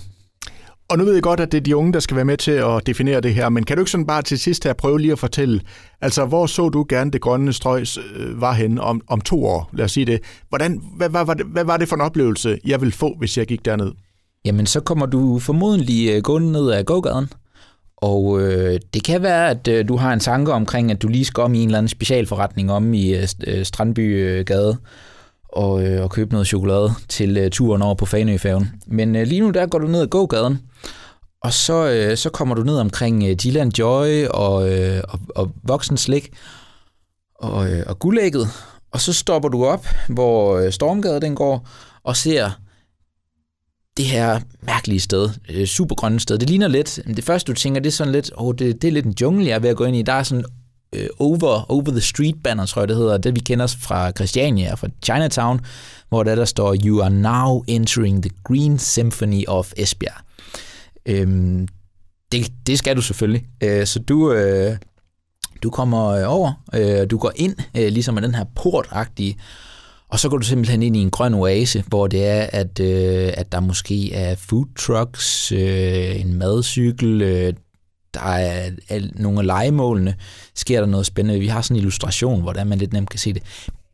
Og 0.91 0.99
nu 0.99 1.05
ved 1.05 1.15
jeg 1.15 1.23
godt, 1.23 1.41
at 1.41 1.53
det 1.53 1.59
er 1.59 1.63
de 1.63 1.77
unge, 1.77 1.93
der 1.93 2.01
skal 2.01 2.17
være 2.17 2.25
med 2.25 2.37
til 2.37 2.51
at 2.51 2.87
definere 2.87 3.21
det 3.21 3.35
her, 3.35 3.49
men 3.49 3.65
kan 3.65 3.77
du 3.77 3.81
ikke 3.81 3.91
sådan 3.91 4.07
bare 4.07 4.23
til 4.23 4.39
sidst 4.39 4.65
her 4.65 4.73
prøve 4.73 5.01
lige 5.01 5.13
at 5.13 5.19
fortælle, 5.19 5.61
altså 6.01 6.25
hvor 6.25 6.47
så 6.47 6.69
du 6.69 6.87
gerne 6.89 7.11
det 7.11 7.21
grønne 7.21 7.53
strøg 7.53 7.87
øh, 8.17 8.41
var 8.41 8.53
hen 8.53 8.79
om, 8.79 9.01
om 9.09 9.21
to 9.21 9.45
år, 9.45 9.71
lad 9.73 9.85
os 9.85 9.93
sige 9.93 10.07
det. 10.07 10.21
Hvordan, 10.49 10.83
hvad, 10.97 11.09
hvad, 11.09 11.25
hvad, 11.25 11.37
hvad 11.47 11.65
var 11.65 11.77
det 11.77 11.89
for 11.89 11.97
en 11.97 12.03
oplevelse, 12.03 12.59
jeg 12.67 12.81
ville 12.81 12.93
få, 12.93 13.15
hvis 13.19 13.39
jeg 13.39 13.47
gik 13.47 13.65
derned? 13.65 13.93
Jamen, 14.45 14.67
så 14.67 14.81
kommer 14.81 15.07
du 15.07 15.39
formodentlig 15.39 16.11
øh, 16.11 16.23
gående 16.23 16.53
ned 16.53 16.71
ad 16.71 16.85
gågaden, 16.85 17.29
og 17.97 18.41
øh, 18.41 18.81
det 18.95 19.05
kan 19.05 19.23
være, 19.23 19.51
at 19.51 19.69
øh, 19.69 19.89
du 19.89 19.97
har 19.97 20.13
en 20.13 20.21
tanke 20.21 20.53
omkring, 20.53 20.91
at 20.91 21.03
du 21.03 21.09
lige 21.09 21.25
skal 21.25 21.43
om 21.43 21.55
i 21.55 21.59
en 21.63 21.69
eller 21.69 21.79
anden 21.79 21.89
specialforretning 21.89 22.73
om 22.73 22.95
i 22.95 23.15
øh, 23.15 23.29
øh 23.47 23.65
Strandbygade 23.65 24.77
og, 25.49 25.87
øh, 25.87 26.03
og 26.03 26.11
købe 26.11 26.33
noget 26.33 26.47
chokolade 26.47 26.91
til 27.09 27.37
øh, 27.37 27.51
turen 27.51 27.83
over 27.83 27.95
på 27.95 28.07
Fanøfærgen. 28.07 28.71
Men 28.87 29.17
øh, 29.17 29.27
lige 29.27 29.41
nu 29.41 29.51
der 29.51 29.67
går 29.67 29.79
du 29.79 29.87
ned 29.87 30.01
ad 30.01 30.07
gågaden, 30.07 30.59
og 31.43 31.53
så, 31.53 31.89
øh, 31.91 32.17
så 32.17 32.31
kommer 32.31 32.55
du 32.55 32.63
ned 32.63 32.79
omkring 32.79 33.25
øh, 33.25 33.37
Dylan 33.45 33.73
Joy 33.79 34.27
og, 34.27 34.71
øh, 34.73 35.03
og, 35.09 35.21
og 35.35 35.53
Voksen 35.63 35.97
Slik 35.97 36.31
og, 37.35 37.71
øh, 37.71 37.85
og 37.87 37.99
Guldægget, 37.99 38.49
og 38.93 39.01
så 39.01 39.13
stopper 39.13 39.49
du 39.49 39.65
op, 39.65 39.87
hvor 40.09 40.59
øh, 40.59 40.73
Stormgade 40.73 41.21
den 41.21 41.35
går, 41.35 41.69
og 42.03 42.17
ser 42.17 42.51
det 43.97 44.07
her 44.07 44.41
mærkelige 44.63 45.01
sted, 45.01 45.31
øh, 45.51 45.67
supergrønne 45.67 46.21
sted. 46.21 46.39
Det 46.39 46.51
ligner 46.51 46.69
lidt, 46.69 47.01
det 47.07 47.25
første 47.25 47.53
du 47.53 47.57
tænker, 47.57 47.81
det 47.81 47.89
er 47.89 47.93
sådan 47.93 48.13
lidt, 48.13 48.31
oh, 48.37 48.55
det, 48.59 48.83
det 48.83 48.89
er 48.89 48.93
lidt 48.93 49.07
en 49.07 49.15
jungle, 49.21 49.47
jeg 49.47 49.55
er 49.55 49.59
ved 49.59 49.71
at 49.71 49.77
gå 49.77 49.85
ind 49.85 49.97
i. 49.97 50.03
Der 50.03 50.13
er 50.13 50.23
sådan 50.23 50.45
øh, 50.93 51.09
over, 51.19 51.71
over 51.71 51.91
the 51.91 52.01
street 52.01 52.37
banner, 52.45 52.67
tror 52.67 52.83
jeg 52.83 52.89
det 52.89 52.97
hedder, 52.97 53.19
det 53.19 53.35
vi 53.35 53.41
kender 53.41 53.77
fra 53.81 54.11
Christiania, 54.11 54.75
fra 54.75 54.89
Chinatown, 55.05 55.61
hvor 56.09 56.23
der, 56.23 56.35
der 56.35 56.45
står, 56.45 56.77
you 56.85 57.03
are 57.03 57.11
now 57.11 57.65
entering 57.67 58.23
the 58.23 58.31
Green 58.45 58.79
Symphony 58.79 59.45
of 59.49 59.73
Esbjerg. 59.77 60.23
Øhm, 61.07 61.69
det, 62.33 62.53
det 62.67 62.79
skal 62.79 62.97
du 62.97 63.03
selvfølgelig. 63.03 63.47
Øh, 63.63 63.87
så 63.87 63.99
du, 63.99 64.33
øh, 64.33 64.77
du 65.63 65.71
kommer 65.71 66.09
øh, 66.09 66.25
over, 66.27 66.53
øh, 66.75 67.11
du 67.11 67.19
går 67.19 67.33
ind, 67.37 67.57
øh, 67.77 67.89
ligesom 67.89 68.15
med 68.15 68.23
den 68.23 68.35
her 68.35 68.45
portagtige, 68.57 69.39
og 70.09 70.21
så 70.21 70.29
går 70.29 70.39
du 70.39 70.45
simpelthen 70.45 70.83
ind 70.83 70.97
i 70.97 71.01
en 71.01 71.11
grøn 71.11 71.35
oase, 71.35 71.85
hvor 71.87 72.07
det 72.07 72.27
er, 72.27 72.47
at, 72.53 72.81
øh, 72.81 73.33
at 73.37 73.53
der 73.53 73.61
måske 73.61 74.13
er 74.13 74.35
food 74.35 74.67
trucks, 74.79 75.53
øh, 75.53 76.21
en 76.21 76.35
madcykel, 76.35 77.23
øh, 77.23 77.53
der 78.15 78.21
er, 78.21 78.71
er 78.89 79.01
nogle 79.15 79.39
af 79.39 79.47
legemålene, 79.47 80.15
sker 80.55 80.81
der 80.81 80.87
noget 80.87 81.07
spændende. 81.07 81.41
Vi 81.41 81.47
har 81.47 81.63
sådan 81.63 81.77
en 81.77 81.79
illustration, 81.79 82.43
hvor 82.43 82.65
man 82.65 82.79
lidt 82.79 82.93
nemt 82.93 83.11
kan 83.11 83.19
se 83.19 83.33
det. 83.33 83.43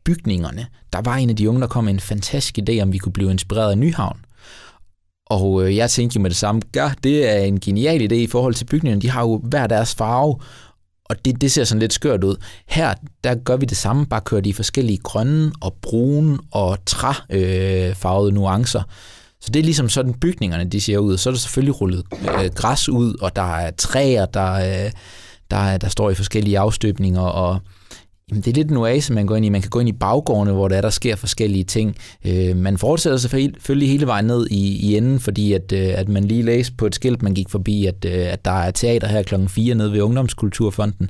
Bygningerne. 0.05 0.67
Der 0.93 1.01
var 1.01 1.15
en 1.15 1.29
af 1.29 1.35
de 1.35 1.49
unge, 1.49 1.61
der 1.61 1.67
kom 1.67 1.83
med 1.83 1.93
en 1.93 1.99
fantastisk 1.99 2.59
idé, 2.59 2.81
om 2.81 2.93
vi 2.93 2.97
kunne 2.97 3.13
blive 3.13 3.31
inspireret 3.31 3.71
af 3.71 3.77
Nyhavn. 3.77 4.19
Og 5.27 5.63
øh, 5.63 5.75
jeg 5.75 5.89
tænkte 5.89 6.15
jo 6.15 6.21
med 6.21 6.29
det 6.29 6.37
samme, 6.37 6.61
ja, 6.75 6.91
det 7.03 7.29
er 7.29 7.39
en 7.39 7.59
genial 7.59 8.11
idé 8.11 8.15
i 8.15 8.27
forhold 8.27 8.53
til 8.53 8.65
bygningerne. 8.65 9.01
De 9.01 9.09
har 9.09 9.21
jo 9.21 9.41
hver 9.43 9.67
deres 9.67 9.95
farve, 9.95 10.39
og 11.05 11.25
det, 11.25 11.41
det 11.41 11.51
ser 11.51 11.63
sådan 11.63 11.79
lidt 11.79 11.93
skørt 11.93 12.23
ud. 12.23 12.35
Her, 12.67 12.93
der 13.23 13.35
gør 13.35 13.57
vi 13.57 13.65
det 13.65 13.77
samme, 13.77 14.05
bare 14.05 14.21
kører 14.21 14.41
de 14.41 14.53
forskellige 14.53 14.97
grønne 14.97 15.51
og 15.61 15.73
brune 15.81 16.39
og 16.51 16.77
træfarvede 16.85 18.31
øh, 18.31 18.35
nuancer. 18.35 18.83
Så 19.45 19.51
det 19.51 19.59
er 19.59 19.63
ligesom 19.63 19.89
sådan 19.89 20.13
bygningerne, 20.13 20.63
de 20.63 20.81
ser 20.81 20.97
ud. 20.97 21.17
Så 21.17 21.29
er 21.29 21.33
der 21.33 21.39
selvfølgelig 21.39 21.81
rullet 21.81 22.03
øh, 22.11 22.49
græs 22.55 22.89
ud, 22.89 23.15
og 23.21 23.35
der 23.35 23.55
er 23.55 23.71
træer, 23.71 24.25
der, 24.25 24.53
øh, 24.53 24.91
der, 25.51 25.77
der 25.77 25.87
står 25.87 26.09
i 26.09 26.15
forskellige 26.15 26.59
afstøbninger, 26.59 27.21
og 27.21 27.59
Jamen, 28.29 28.41
det 28.41 28.51
er 28.51 28.55
lidt 28.55 28.69
en 28.69 28.77
oase, 28.77 29.13
man 29.13 29.25
går 29.25 29.35
ind 29.35 29.45
i. 29.45 29.49
Man 29.49 29.61
kan 29.61 29.69
gå 29.69 29.79
ind 29.79 29.89
i 29.89 29.93
baggårdene, 29.93 30.51
hvor 30.51 30.67
der, 30.67 30.77
er, 30.77 30.81
der 30.81 30.89
sker 30.89 31.15
forskellige 31.15 31.63
ting. 31.63 31.95
Øh, 32.25 32.55
man 32.57 32.77
fortsætter 32.77 33.17
selvfølgelig 33.17 33.89
hele 33.89 34.07
vejen 34.07 34.25
ned 34.25 34.47
i, 34.51 34.89
i 34.89 34.97
enden, 34.97 35.19
fordi 35.19 35.53
at, 35.53 35.71
øh, 35.71 35.93
at 35.95 36.09
man 36.09 36.25
lige 36.25 36.43
læste 36.43 36.73
på 36.77 36.85
et 36.85 36.95
skilt, 36.95 37.21
man 37.21 37.33
gik 37.33 37.49
forbi, 37.49 37.85
at, 37.85 38.05
øh, 38.05 38.33
at 38.33 38.45
der 38.45 38.51
er 38.51 38.71
teater 38.71 39.07
her 39.07 39.23
klokken 39.23 39.49
4 39.49 39.75
nede 39.75 39.91
ved 39.91 40.01
Ungdomskulturfonden. 40.01 41.09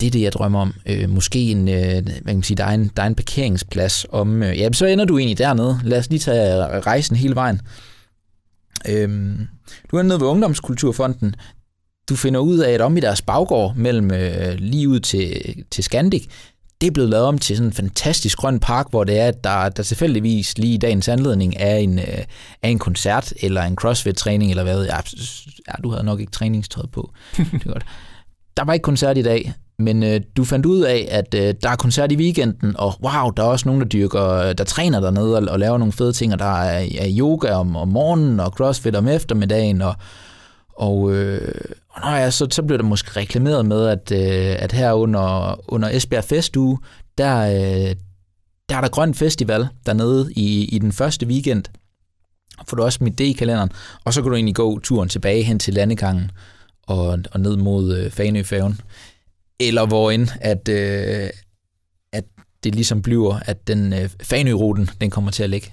Det 0.00 0.06
er 0.06 0.10
det, 0.10 0.22
jeg 0.22 0.32
drømmer 0.32 0.60
om. 0.60 0.74
Øh, 0.86 1.10
måske 1.10 1.38
en, 1.38 1.68
øh, 1.68 2.02
man 2.24 2.34
kan 2.34 2.42
sige, 2.42 2.56
der 2.56 2.64
er 2.64 2.74
en, 2.74 2.90
der 2.96 3.02
er 3.02 3.06
en 3.06 3.14
parkeringsplads 3.14 4.06
om... 4.12 4.42
Øh, 4.42 4.58
ja, 4.58 4.72
så 4.72 4.86
ender 4.86 5.04
du 5.04 5.18
egentlig 5.18 5.38
dernede. 5.38 5.80
Lad 5.84 5.98
os 5.98 6.10
lige 6.10 6.20
tage 6.20 6.80
rejsen 6.80 7.16
hele 7.16 7.34
vejen. 7.34 7.60
Øh, 8.88 9.38
du 9.90 9.96
er 9.96 10.02
nede 10.02 10.20
ved 10.20 10.26
Ungdomskulturfonden 10.26 11.34
du 12.08 12.16
finder 12.16 12.40
ud 12.40 12.58
af, 12.58 12.70
at 12.70 12.80
om 12.80 12.96
i 12.96 13.00
deres 13.00 13.22
baggård 13.22 13.76
mellem 13.76 14.10
øh, 14.10 14.54
lige 14.58 14.88
ud 14.88 15.00
til, 15.00 15.54
til 15.70 15.84
Scandic, 15.84 16.26
det 16.80 16.86
er 16.86 16.90
blevet 16.90 17.10
lavet 17.10 17.26
om 17.26 17.38
til 17.38 17.56
sådan 17.56 17.68
en 17.68 17.72
fantastisk 17.72 18.38
grøn 18.38 18.60
park, 18.60 18.86
hvor 18.90 19.04
det 19.04 19.18
er, 19.18 19.28
at 19.28 19.44
der, 19.44 19.68
der 19.68 19.82
tilfældigvis 19.82 20.58
lige 20.58 20.74
i 20.74 20.78
dagens 20.78 21.08
anledning 21.08 21.54
er 21.56 21.76
en, 21.76 21.98
øh, 21.98 22.24
er 22.62 22.68
en 22.68 22.78
koncert 22.78 23.32
eller 23.42 23.62
en 23.62 23.76
crossfit-træning, 23.76 24.50
eller 24.50 24.62
hvad. 24.62 24.84
Ja, 24.84 25.00
du 25.84 25.90
havde 25.90 26.04
nok 26.04 26.20
ikke 26.20 26.32
træningstøj 26.32 26.86
på. 26.92 27.12
det 27.36 27.66
er 27.66 27.72
godt. 27.72 27.86
Der 28.56 28.64
var 28.64 28.72
ikke 28.72 28.84
koncert 28.84 29.18
i 29.18 29.22
dag, 29.22 29.52
men 29.78 30.02
øh, 30.02 30.20
du 30.36 30.44
fandt 30.44 30.66
ud 30.66 30.80
af, 30.80 31.08
at 31.10 31.34
øh, 31.34 31.54
der 31.62 31.70
er 31.70 31.76
koncert 31.76 32.12
i 32.12 32.16
weekenden, 32.16 32.76
og 32.76 32.94
wow, 33.02 33.30
der 33.30 33.42
er 33.42 33.46
også 33.46 33.68
nogen, 33.68 33.80
der 33.80 33.88
dyrker, 33.88 34.24
øh, 34.24 34.54
der 34.58 34.64
træner 34.64 35.00
dernede 35.00 35.36
og, 35.36 35.48
og 35.48 35.58
laver 35.58 35.78
nogle 35.78 35.92
fede 35.92 36.12
ting, 36.12 36.32
og 36.32 36.38
der 36.38 36.62
er, 36.62 36.88
er 36.98 37.14
yoga 37.18 37.52
om, 37.52 37.76
om 37.76 37.88
morgenen, 37.88 38.40
og 38.40 38.50
crossfit 38.50 38.96
om 38.96 39.08
eftermiddagen, 39.08 39.82
og, 39.82 39.94
og, 40.76 41.14
øh, 41.14 41.54
og 41.88 42.00
når 42.00 42.16
jeg, 42.16 42.32
så, 42.32 42.46
så 42.50 42.62
blev 42.62 42.78
der 42.78 42.84
måske 42.84 43.20
reklameret 43.20 43.66
med, 43.66 43.86
at, 43.86 44.12
øh, 44.12 44.56
at 44.62 44.72
her 44.72 44.92
under, 44.92 45.60
under 45.72 45.88
Esbjerg 45.88 46.24
Festuge, 46.24 46.78
der, 47.18 47.38
øh, 47.40 47.96
der 48.68 48.76
er 48.76 48.80
der 48.80 48.88
Grøn 48.88 49.14
Festival 49.14 49.68
dernede 49.86 50.32
i, 50.36 50.64
i 50.64 50.78
den 50.78 50.92
første 50.92 51.26
weekend. 51.26 51.64
Får 52.68 52.76
du 52.76 52.82
også 52.82 53.04
mit 53.04 53.18
det 53.18 53.24
i 53.24 53.32
kalenderen, 53.32 53.70
og 54.04 54.14
så 54.14 54.22
kan 54.22 54.30
du 54.30 54.36
egentlig 54.36 54.54
gå 54.54 54.78
turen 54.78 55.08
tilbage 55.08 55.42
hen 55.42 55.58
til 55.58 55.74
landegangen 55.74 56.30
og, 56.86 57.18
og 57.32 57.40
ned 57.40 57.56
mod 57.56 57.96
øh, 57.96 58.10
Fanøfærgen. 58.10 58.80
Eller 59.60 59.86
hvor 59.86 60.10
end, 60.10 60.28
at, 60.40 60.68
øh, 60.68 61.30
at 62.12 62.24
det 62.64 62.74
ligesom 62.74 63.02
bliver, 63.02 63.38
at 63.44 63.68
den 63.68 63.92
øh, 63.92 64.08
Fanø-ruten, 64.22 64.90
den 65.00 65.10
kommer 65.10 65.30
til 65.30 65.42
at 65.42 65.50
ligge. 65.50 65.72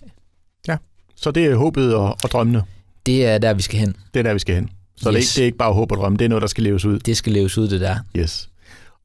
Ja, 0.67 0.77
så 1.15 1.31
det 1.31 1.45
er 1.45 1.55
håbet 1.55 1.95
og, 1.95 2.17
og 2.23 2.31
drømmene. 2.31 2.63
Det 3.05 3.25
er 3.25 3.37
der, 3.37 3.53
vi 3.53 3.61
skal 3.61 3.79
hen. 3.79 3.95
Det 4.13 4.19
er 4.19 4.23
der, 4.23 4.33
vi 4.33 4.39
skal 4.39 4.55
hen. 4.55 4.69
Så 4.97 5.11
yes. 5.11 5.27
det, 5.27 5.35
det 5.35 5.41
er 5.41 5.45
ikke 5.45 5.57
bare 5.57 5.73
håb 5.73 5.91
og 5.91 5.97
drømme, 5.97 6.17
det 6.17 6.25
er 6.25 6.29
noget, 6.29 6.41
der 6.41 6.47
skal 6.47 6.63
leves 6.63 6.85
ud. 6.85 6.99
Det 6.99 7.17
skal 7.17 7.33
leves 7.33 7.57
ud, 7.57 7.67
det 7.67 7.81
der. 7.81 7.97
Yes. 8.17 8.49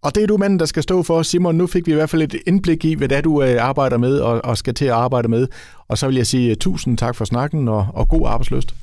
Og 0.03 0.15
det 0.15 0.23
er 0.23 0.27
du 0.27 0.37
manden, 0.37 0.59
der 0.59 0.67
skal 0.67 0.83
stå 0.83 1.03
for. 1.03 1.23
Simon, 1.23 1.55
nu 1.55 1.67
fik 1.67 1.87
vi 1.87 1.93
i 1.93 1.95
hvert 1.95 2.11
fald 2.11 2.23
et 2.23 2.37
indblik 2.47 2.85
i, 2.85 2.95
hvad 2.95 3.09
det 3.09 3.17
er, 3.17 3.21
du 3.21 3.43
øh, 3.43 3.63
arbejder 3.63 3.99
med 3.99 4.19
og, 4.19 4.45
og 4.45 4.59
skal 4.59 4.75
til 4.75 4.85
at 4.85 4.91
arbejde 4.91 5.29
med. 5.29 5.49
Og 5.89 5.99
så 5.99 6.07
vil 6.07 6.17
jeg 6.17 6.27
sige 6.27 6.51
uh, 6.51 6.57
tusind 6.57 6.99
tak 6.99 7.17
for 7.17 7.25
snakken 7.25 7.69
og, 7.69 7.87
og 7.95 8.09
god 8.09 8.29
arbejdsløst. 8.29 8.75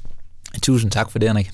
Tusind 0.63 0.91
tak 0.91 1.12
for 1.12 1.19
det, 1.19 1.29
Henrik. 1.29 1.51